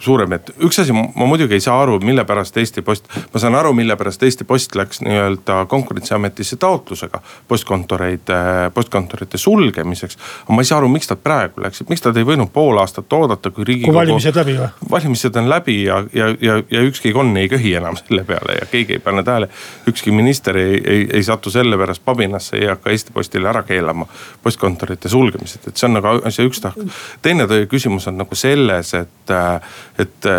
suurem, 0.00 0.32
et 0.36 0.50
üks 0.66 0.80
asi, 0.82 0.94
ma 0.94 1.26
muidugi 1.28 1.54
ei 1.56 1.62
saa 1.62 1.78
aru, 1.82 1.98
mille 2.04 2.24
pärast 2.26 2.56
Eesti 2.56 2.82
Post. 2.82 3.08
ma 3.32 3.40
saan 3.40 3.54
aru, 3.54 3.72
mille 3.76 3.96
pärast 3.96 4.22
Eesti 4.22 4.44
Post 4.44 4.74
läks 4.74 5.00
nii-öelda 5.04 5.66
konkurentsiametisse 5.70 6.56
taotlusega 6.56 7.20
postkontoreid, 7.48 8.32
postkontorite 8.74 9.38
sulgemiseks. 9.38 10.18
aga 10.44 10.54
ma 10.54 10.64
ei 10.64 10.70
saa 10.70 10.78
aru, 10.78 10.88
miks 10.88 11.10
nad 11.10 11.22
praegu 11.22 11.62
läksid, 11.62 11.88
miks 11.90 12.04
nad 12.04 12.16
ei 12.16 12.26
võinud 12.26 12.50
pool 12.52 12.78
aastat 12.82 13.12
oodata, 13.12 13.50
kui 13.50 13.64
riigikogu. 13.64 13.92
kui 13.92 14.00
valimised 14.00 14.40
läbi 14.40 14.56
või? 14.58 14.68
valimised 14.90 15.36
on 15.36 15.50
läbi 15.50 15.76
ja, 15.84 16.02
ja, 16.12 16.28
ja, 16.40 16.56
ja 16.70 16.82
ükski 16.88 17.12
konn 17.14 17.36
ei 17.36 17.48
köhi 17.52 17.74
enam 17.78 17.98
selle 18.00 18.24
peale 18.24 18.58
ja 18.60 18.66
keegi 18.70 18.98
ei 18.98 19.04
pane 19.04 19.22
tähele. 19.26 19.48
ükski 19.88 20.10
minister 20.10 20.58
ei, 20.58 20.80
ei, 20.84 21.06
ei 21.12 21.22
satu 21.22 21.50
selle 21.50 21.78
pärast 21.78 22.04
pabinasse, 22.04 22.56
ei 22.56 22.70
hakka 22.72 22.90
Eesti 22.90 23.14
Postile 23.14 23.48
ära 23.48 23.62
keelama 23.62 24.06
postkontorite 24.42 25.08
sulgemised, 25.08 25.68
et 25.68 25.76
see 25.76 25.88
on 25.88 25.98
nagu 26.00 26.16
asja 26.26 26.46
üks 26.46 26.60
tahk. 26.62 26.80
teine 27.22 27.46
küsimus 27.70 28.08
on 28.10 28.18
nagu 28.20 28.34
selles, 28.38 28.94
et, 28.94 29.34
et 29.98 30.30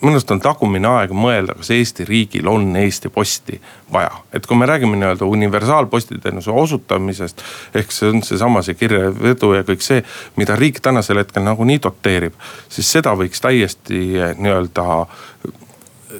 minu 0.00 0.14
arust 0.14 0.30
on 0.30 0.40
tagumine 0.42 0.88
aeg 0.90 1.12
mõelda, 1.16 1.56
kas 1.58 1.72
Eesti 1.74 2.06
riigil 2.06 2.46
on 2.50 2.70
Eesti 2.78 3.10
Posti 3.10 3.58
vaja. 3.92 4.10
et 4.32 4.46
kui 4.46 4.56
me 4.56 4.66
räägime 4.66 4.96
nii-öelda 4.96 5.26
universaalpostiteenuse 5.26 6.50
osutamisest. 6.50 7.42
ehk 7.74 7.92
see 7.92 8.10
on 8.10 8.22
seesama 8.22 8.62
see 8.62 8.74
kirjavedu 8.74 9.54
ja 9.54 9.62
kõik 9.62 9.82
see, 9.82 10.04
mida 10.36 10.56
riik 10.56 10.80
tänasel 10.80 11.18
hetkel 11.18 11.42
nagunii 11.42 11.80
doteerib. 11.82 12.34
siis 12.68 12.92
seda 12.92 13.14
võiks 13.16 13.40
täiesti 13.40 14.04
nii-öelda 14.38 15.06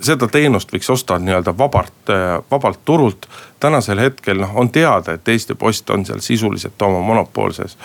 seda 0.05 0.29
teenust 0.29 0.73
võiks 0.73 0.89
osta 0.93 1.17
nii-öelda 1.19 1.55
vabalt, 1.59 2.13
vabalt 2.51 2.81
turult. 2.85 3.29
tänasel 3.61 3.99
hetkel 3.99 4.39
noh, 4.39 4.53
on 4.55 4.69
teada, 4.71 5.13
et 5.13 5.29
Eesti 5.29 5.55
Post 5.55 5.91
on 5.91 6.05
seal 6.07 6.21
sisuliselt 6.23 6.83
oma 6.83 7.01
monopoolses, 7.03 7.79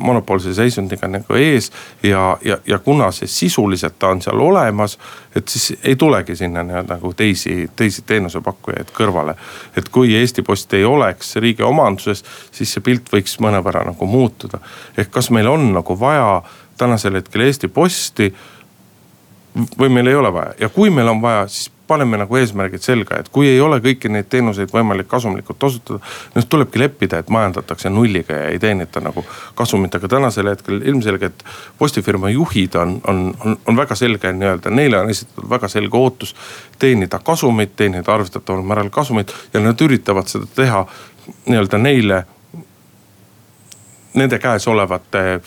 monopoolse 0.00 0.54
seisundiga 0.54 1.08
nagu 1.08 1.34
ees. 1.34 1.72
ja, 2.02 2.36
ja, 2.44 2.58
ja 2.66 2.78
kuna 2.78 3.10
see 3.10 3.26
sisuliselt 3.26 3.98
ta 3.98 4.08
on 4.08 4.22
seal 4.22 4.40
olemas, 4.40 4.98
et 5.34 5.48
siis 5.48 5.78
ei 5.84 5.96
tulegi 5.96 6.36
sinna 6.36 6.62
nii-öelda 6.62 6.94
nagu 6.94 7.14
teisi, 7.14 7.70
teisi 7.76 8.02
teenusepakkujaid 8.06 8.92
kõrvale. 8.94 9.34
et 9.76 9.88
kui 9.88 10.14
Eesti 10.14 10.42
Post 10.42 10.74
ei 10.74 10.84
oleks 10.84 11.36
riigi 11.36 11.62
omanduses, 11.62 12.24
siis 12.50 12.72
see 12.72 12.80
pilt 12.80 13.12
võiks 13.12 13.38
mõnevõrra 13.40 13.86
nagu 13.88 14.06
muutuda. 14.06 14.58
ehk 14.96 15.10
kas 15.10 15.30
meil 15.30 15.48
on 15.48 15.72
nagu 15.72 16.00
vaja 16.00 16.42
tänasel 16.78 17.14
hetkel 17.14 17.40
Eesti 17.40 17.68
Posti 17.68 18.34
või 19.78 19.88
meil 19.92 20.06
ei 20.06 20.14
ole 20.14 20.32
vaja 20.32 20.54
ja 20.60 20.68
kui 20.72 20.90
meil 20.90 21.08
on 21.08 21.22
vaja, 21.22 21.46
siis 21.48 21.70
paneme 21.92 22.16
nagu 22.16 22.36
eesmärgid 22.38 22.80
selga, 22.84 23.18
et 23.20 23.28
kui 23.32 23.48
ei 23.50 23.60
ole 23.60 23.76
kõiki 23.84 24.08
neid 24.12 24.28
teenuseid 24.32 24.70
võimalik 24.72 25.08
kasumlikult 25.10 25.62
osutada. 25.68 26.00
noh 26.34 26.46
tulebki 26.48 26.80
leppida, 26.80 27.18
et 27.20 27.30
majandatakse 27.32 27.90
nulliga 27.90 28.38
ja 28.38 28.48
ei 28.52 28.58
teenita 28.62 29.02
nagu 29.04 29.24
kasumit, 29.58 29.94
aga 29.94 30.08
tänasel 30.08 30.48
hetkel 30.48 30.80
ilmselgelt 30.80 31.44
postifirma 31.78 32.30
juhid 32.32 32.78
on, 32.80 33.00
on, 33.08 33.22
on, 33.44 33.58
on 33.66 33.76
väga 33.76 33.98
selge 33.98 34.32
nii-öelda, 34.32 34.70
neile 34.70 35.00
on 35.02 35.10
esitatud 35.10 35.50
väga 35.50 35.68
selge 35.68 35.98
ootus. 35.98 36.34
teenida 36.78 37.18
kasumit, 37.18 37.76
teenida 37.76 38.14
arvestataval 38.14 38.62
määral 38.62 38.90
kasumit 38.90 39.34
ja 39.52 39.60
nad 39.60 39.80
üritavad 39.80 40.32
seda 40.32 40.48
teha 40.54 40.86
nii-öelda 41.46 41.78
neile, 41.78 42.24
nende 44.14 44.38
käes 44.38 44.68
olevate 44.68 45.40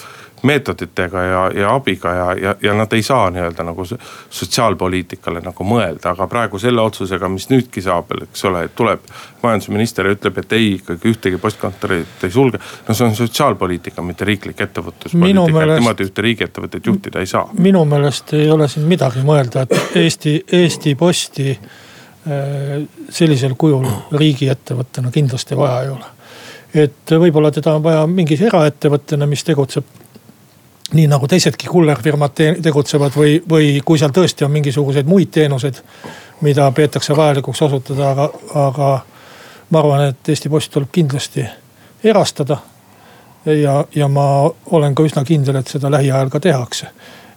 meetoditega 0.45 1.21
ja, 1.23 1.41
ja 1.55 1.73
abiga 1.75 2.13
ja, 2.13 2.27
ja, 2.41 2.55
ja 2.61 2.73
nad 2.73 2.93
ei 2.93 3.03
saa 3.03 3.29
nii-öelda 3.33 3.63
nagu 3.65 3.85
sotsiaalpoliitikale 3.85 5.41
nagu 5.45 5.67
mõelda, 5.67 6.13
aga 6.13 6.27
praegu 6.29 6.59
selle 6.61 6.81
otsusega, 6.81 7.29
mis 7.29 7.49
nüüdki 7.49 7.81
saab, 7.85 8.13
eks 8.27 8.45
ole, 8.49 8.67
tuleb 8.75 9.05
majandusminister 9.43 10.09
ja 10.09 10.15
ütleb, 10.15 10.39
et 10.41 10.55
ei 10.57 10.71
ikkagi 10.77 11.11
ühtegi 11.11 11.39
postkontorit 11.41 12.25
ei 12.27 12.31
sulge. 12.31 12.59
no 12.87 12.93
see 12.93 13.07
on 13.07 13.15
sotsiaalpoliitika, 13.15 14.05
mitte 14.05 14.25
riiklik 14.25 14.61
ettevõtluspoliitika, 14.67 15.63
et 15.63 15.73
niimoodi 15.75 16.09
ühte 16.09 16.27
riigiettevõtet 16.29 16.91
juhtida 16.91 17.23
ei 17.23 17.31
saa. 17.31 17.49
minu 17.57 17.85
meelest 17.85 18.33
ei 18.37 18.49
ole 18.51 18.67
siin 18.71 18.87
midagi 18.89 19.25
mõelda, 19.25 19.65
et 19.65 19.97
Eesti, 20.01 20.37
Eesti 20.51 20.95
Posti 20.95 21.51
äh, 21.51 22.81
sellisel 23.09 23.57
kujul 23.57 23.87
riigiettevõttena 24.13 25.11
kindlasti 25.11 25.57
vaja 25.57 25.81
ei 25.85 25.95
ole 25.95 26.13
et 26.75 27.11
võib-olla 27.11 27.51
teda 27.55 27.77
on 27.77 27.83
vaja 27.83 28.01
mingis 28.09 28.41
eraettevõttena, 28.43 29.27
mis 29.29 29.43
tegutseb 29.47 30.04
nii 30.93 31.07
nagu 31.09 31.27
teisedki 31.27 31.67
kullerfirmad 31.67 32.33
te 32.36 32.51
tegutsevad 32.61 33.15
või, 33.17 33.39
või 33.49 33.69
kui 33.86 33.99
seal 33.99 34.13
tõesti 34.13 34.45
on 34.45 34.53
mingisuguseid 34.53 35.09
muid 35.09 35.31
teenuseid, 35.33 35.81
mida 36.45 36.67
peetakse 36.75 37.15
vajalikuks 37.17 37.61
osutada, 37.65 38.11
aga, 38.11 38.29
aga 38.67 38.89
ma 39.69 39.81
arvan, 39.81 40.07
et 40.11 40.29
Eesti 40.29 40.49
Post 40.49 40.71
tuleb 40.73 40.91
kindlasti 40.93 41.45
erastada. 42.03 42.57
ja, 43.45 43.86
ja 43.95 44.07
ma 44.07 44.51
olen 44.71 44.95
ka 44.95 45.03
üsna 45.03 45.23
kindel, 45.25 45.55
et 45.55 45.67
seda 45.67 45.91
lähiajal 45.91 46.29
ka 46.29 46.39
tehakse. 46.39 46.88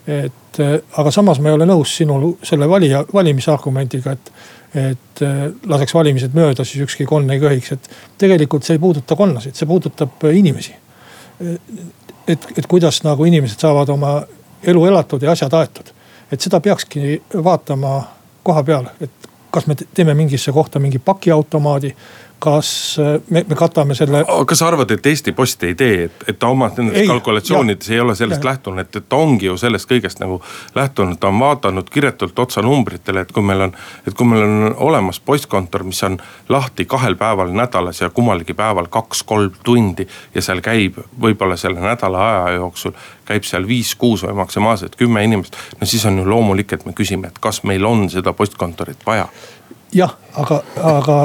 et 0.07 0.61
aga 0.97 1.11
samas 1.11 1.41
ma 1.41 1.49
ei 1.49 1.55
ole 1.55 1.67
nõus 1.69 1.97
sinul 1.97 2.33
selle 2.43 2.69
valija, 2.69 3.05
valimisargumendiga, 3.15 4.13
et, 4.13 4.31
et 4.75 5.21
laseks 5.67 5.95
valimised 5.95 6.35
mööda, 6.35 6.65
siis 6.65 6.85
ükski 6.85 7.05
konn 7.07 7.31
ei 7.31 7.41
köhiks, 7.41 7.73
et 7.73 7.91
tegelikult 8.19 8.65
see 8.65 8.77
ei 8.77 8.83
puuduta 8.83 9.17
konnasid, 9.17 9.55
see 9.57 9.69
puudutab 9.69 10.25
inimesi 10.33 10.75
et, 12.29 12.49
et 12.59 12.67
kuidas 12.67 13.03
nagu 13.05 13.25
inimesed 13.25 13.61
saavad 13.61 13.89
oma 13.89 14.23
elu 14.63 14.87
elatud 14.87 15.23
ja 15.23 15.33
asjad 15.33 15.53
aetud. 15.53 15.93
et 16.33 16.41
seda 16.41 16.61
peakski 16.61 17.23
vaatama 17.45 18.03
koha 18.43 18.63
peal, 18.63 18.87
et 19.01 19.11
kas 19.51 19.67
me 19.67 19.75
teeme 19.95 20.15
mingisse 20.15 20.53
kohta 20.53 20.79
mingi 20.79 20.99
pakiautomaadi 20.99 21.97
kas 22.39 22.97
äh, 22.99 23.21
me, 23.31 23.45
me 23.49 23.55
katame 23.55 23.95
selle. 23.95 24.25
kas 24.47 24.59
sa 24.59 24.69
arvad, 24.69 24.91
et 24.91 25.07
Eesti 25.07 25.33
Post 25.33 25.63
ei 25.67 25.75
tee, 25.75 26.05
et, 26.05 26.25
et 26.29 26.39
ta 26.39 26.51
oma 26.53 26.71
nendes 26.77 27.07
kalkulatsioonides 27.09 27.91
ei 27.91 28.01
ole 28.01 28.15
sellest 28.19 28.45
ja. 28.45 28.51
lähtunud, 28.51 28.81
et, 28.83 28.97
et 28.97 29.09
ta 29.09 29.19
ongi 29.19 29.49
ju 29.49 29.57
sellest 29.59 29.91
kõigest 29.91 30.23
nagu 30.23 30.41
lähtunud, 30.75 31.19
ta 31.21 31.33
on 31.33 31.41
vaadanud 31.43 31.91
kiretult 31.91 32.39
otsa 32.39 32.63
numbritele, 32.63 33.27
et 33.27 33.33
kui 33.33 33.43
meil 33.43 33.69
on. 33.69 33.75
et 34.07 34.15
kui 34.15 34.27
meil 34.27 34.47
on 34.47 34.75
olemas 34.91 35.21
postkontor, 35.21 35.85
mis 35.89 36.03
on 36.07 36.19
lahti 36.49 36.85
kahel 36.85 37.19
päeval 37.19 37.53
nädalas 37.55 38.01
ja 38.01 38.11
kummalgi 38.11 38.55
päeval 38.55 38.89
kaks-kolm 38.91 39.59
tundi. 39.65 40.07
ja 40.35 40.43
seal 40.43 40.63
käib 40.65 40.99
võib-olla 41.21 41.57
selle 41.57 41.81
nädala 41.81 42.27
aja 42.29 42.59
jooksul 42.59 42.95
käib 43.29 43.45
seal 43.45 43.67
viis-kuus 43.69 44.25
või 44.25 44.39
maksimaalselt 44.41 44.97
kümme 44.97 45.25
inimest. 45.25 45.57
no 45.81 45.87
siis 45.87 46.07
on 46.07 46.19
ju 46.19 46.31
loomulik, 46.31 46.73
et 46.73 46.87
me 46.87 46.93
küsime, 46.93 47.29
et 47.29 47.39
kas 47.39 47.63
meil 47.69 47.85
on 47.85 48.09
seda 48.11 48.33
postkontorit 48.33 49.07
vaja 49.07 49.29
jah, 49.95 50.15
aga, 50.37 50.63
aga. 50.83 51.17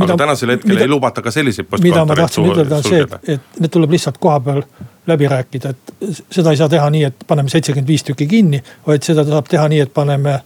aga 0.00 0.16
tänasel 0.16 0.54
hetkel 0.54 0.74
mida, 0.74 0.86
ei 0.86 0.90
lubata 0.90 1.22
ka 1.22 1.30
selliseid 1.30 1.66
postkontoreid. 1.66 1.94
mida 1.94 2.04
ma 2.06 2.16
tahtsin 2.22 2.48
ütelda, 2.52 2.76
on 2.76 2.86
see, 2.86 3.02
et, 3.02 3.30
et 3.36 3.60
need 3.60 3.72
tuleb 3.74 3.94
lihtsalt 3.96 4.18
koha 4.22 4.40
peal 4.40 4.62
läbi 5.06 5.28
rääkida, 5.28 5.72
et 5.74 5.94
seda 6.30 6.52
ei 6.52 6.60
saa 6.60 6.70
teha 6.70 6.90
nii, 6.94 7.04
et 7.10 7.24
paneme 7.26 7.50
seitsekümmend 7.50 7.88
viis 7.88 8.04
tükki 8.06 8.26
kinni. 8.30 8.62
vaid 8.86 9.02
seda 9.06 9.24
saab 9.26 9.48
teha 9.50 9.66
nii, 9.72 9.80
et 9.86 9.94
paneme 9.94 10.38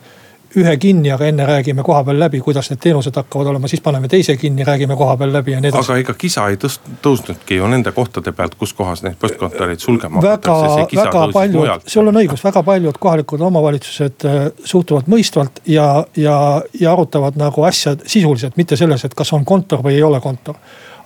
ühe 0.57 0.76
kinni, 0.80 1.11
aga 1.12 1.26
enne 1.28 1.46
räägime 1.46 1.82
kohapeal 1.84 2.18
läbi, 2.20 2.40
kuidas 2.40 2.70
need 2.70 2.80
teenused 2.82 3.16
hakkavad 3.16 3.50
olema, 3.52 3.68
siis 3.68 3.82
paneme 3.84 4.09
teise 4.09 4.36
kinni, 4.40 4.64
räägime 4.64 4.96
kohapeal 4.96 5.32
läbi 5.32 5.52
ja 5.52 5.61
nii 5.61 5.70
edasi. 5.72 5.92
aga 5.92 5.98
ega 6.02 6.14
kisa 6.18 6.46
ei 6.52 6.59
tõst-, 6.62 6.86
tõusnudki 7.04 7.59
ju 7.61 7.68
nende 7.70 7.92
kohtade 7.96 8.32
pealt, 8.36 8.57
kus 8.59 8.72
kohas 8.76 9.02
neid 9.07 9.18
postkontoreid 9.20 9.82
sulgema 9.82 10.22
hakatakse. 10.22 10.86
väga, 10.86 11.02
väga 11.02 11.26
paljud, 11.34 11.90
sul 11.92 12.12
on 12.12 12.20
õigus, 12.22 12.44
väga 12.44 12.62
paljud 12.62 12.98
kohalikud 13.00 13.44
omavalitsused 13.50 14.26
äh, 14.30 14.40
suhtuvad 14.64 15.12
mõistvalt 15.12 15.61
ja, 15.66 15.90
ja, 16.16 16.38
ja 16.80 16.92
arutavad 16.92 17.36
nagu 17.40 17.68
asja 17.68 17.96
sisuliselt, 18.07 18.57
mitte 18.57 18.76
selles, 18.76 19.04
et 19.04 19.14
kas 19.14 19.32
on 19.36 19.44
kontor 19.44 19.84
või 19.84 20.00
ei 20.00 20.02
ole 20.02 20.20
kontor. 20.20 20.57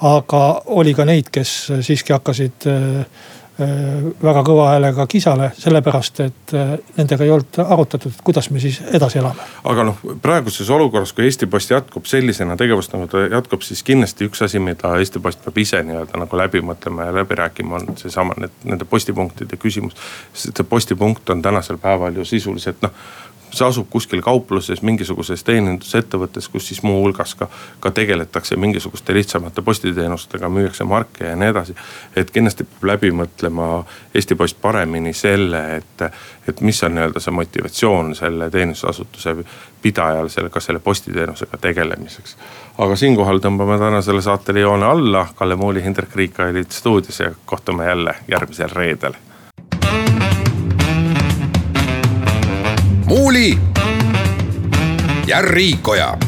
aga 0.01 0.63
oli 0.81 0.95
ka 0.95 1.05
neid, 1.05 1.29
kes 1.33 1.51
siiski 1.85 2.13
hakkasid 2.13 2.67
äh, 2.71 3.05
Äh, 3.05 3.40
väga 4.23 4.43
kõva 4.47 4.69
häälega 4.73 5.07
kisale, 5.11 5.51
sellepärast 5.59 6.21
et 6.25 6.55
äh, 6.57 6.73
nendega 6.97 7.25
ei 7.25 7.33
olnud 7.35 7.61
arutatud, 7.65 8.19
kuidas 8.25 8.51
me 8.51 8.61
siis 8.63 8.81
edasi 8.93 9.21
elame. 9.21 9.47
aga 9.65 9.87
noh, 9.91 10.03
praeguses 10.23 10.71
olukorras, 10.71 11.13
kui 11.13 11.25
Eesti 11.29 11.47
Post 11.51 11.71
jätkub 11.71 12.09
sellisena 12.11 12.57
tegevust 12.61 12.95
nagu 12.97 13.09
ta 13.11 13.25
jätkub, 13.27 13.65
siis 13.67 13.83
kindlasti 13.87 14.29
üks 14.31 14.45
asi, 14.47 14.63
mida 14.63 14.95
Eesti 14.99 15.23
Post 15.23 15.45
peab 15.45 15.59
ise 15.59 15.83
nii-öelda 15.87 16.21
nagu 16.25 16.43
läbi 16.43 16.63
mõtlema 16.65 17.09
ja 17.09 17.17
läbi 17.21 17.39
rääkima, 17.41 17.81
on 17.81 17.99
seesama 18.01 18.37
need, 18.41 18.55
nende 18.65 18.89
postipunktide 18.89 19.61
küsimus. 19.61 19.97
sest 20.33 20.57
see 20.57 20.69
postipunkt 20.69 21.31
on 21.31 21.43
tänasel 21.43 21.79
päeval 21.79 22.17
ju 22.17 22.25
sisuliselt 22.25 22.83
noh 22.83 22.95
see 23.53 23.67
asub 23.67 23.87
kuskil 23.91 24.23
kaupluses, 24.23 24.83
mingisuguses 24.83 25.45
teenindusettevõttes, 25.45 26.49
kus 26.49 26.69
siis 26.71 26.83
muuhulgas 26.87 27.35
ka, 27.35 27.49
ka 27.81 27.91
tegeletakse 27.95 28.57
mingisuguste 28.57 29.15
lihtsamate 29.15 29.63
postiteenustega, 29.63 30.49
müüakse 30.49 30.85
marke 30.85 31.27
ja 31.27 31.37
nii 31.37 31.51
edasi. 31.55 31.75
et 32.17 32.31
kindlasti 32.31 32.65
peab 32.65 32.89
läbi 32.93 33.11
mõtlema 33.11 33.71
Eesti 34.15 34.35
Post 34.35 34.61
paremini 34.63 35.13
selle, 35.15 35.63
et, 35.77 36.05
et 36.49 36.61
mis 36.61 36.83
on 36.85 36.95
nii-öelda 36.95 37.21
see 37.21 37.35
motivatsioon 37.35 38.15
selle 38.15 38.51
teenindusasutuse 38.51 39.37
pidajal 39.83 40.29
selle, 40.29 40.51
ka 40.51 40.61
selle 40.61 40.79
postiteenusega 40.79 41.59
tegelemiseks. 41.61 42.37
aga 42.79 42.97
siinkohal 42.97 43.43
tõmbame 43.43 43.79
tänasele 43.79 44.23
saatele 44.23 44.61
joone 44.67 44.87
alla, 44.87 45.27
Kalle 45.35 45.57
Muuli, 45.57 45.85
Hindrek 45.85 46.17
Riik 46.17 46.39
olid 46.39 46.71
stuudios 46.71 47.21
ja 47.21 47.33
kohtume 47.47 47.85
jälle 47.85 48.15
järgmisel 48.29 48.71
reedel 48.73 49.19
Muuli 53.11 53.59
ja 55.27 55.43
Riikoja 55.43 56.19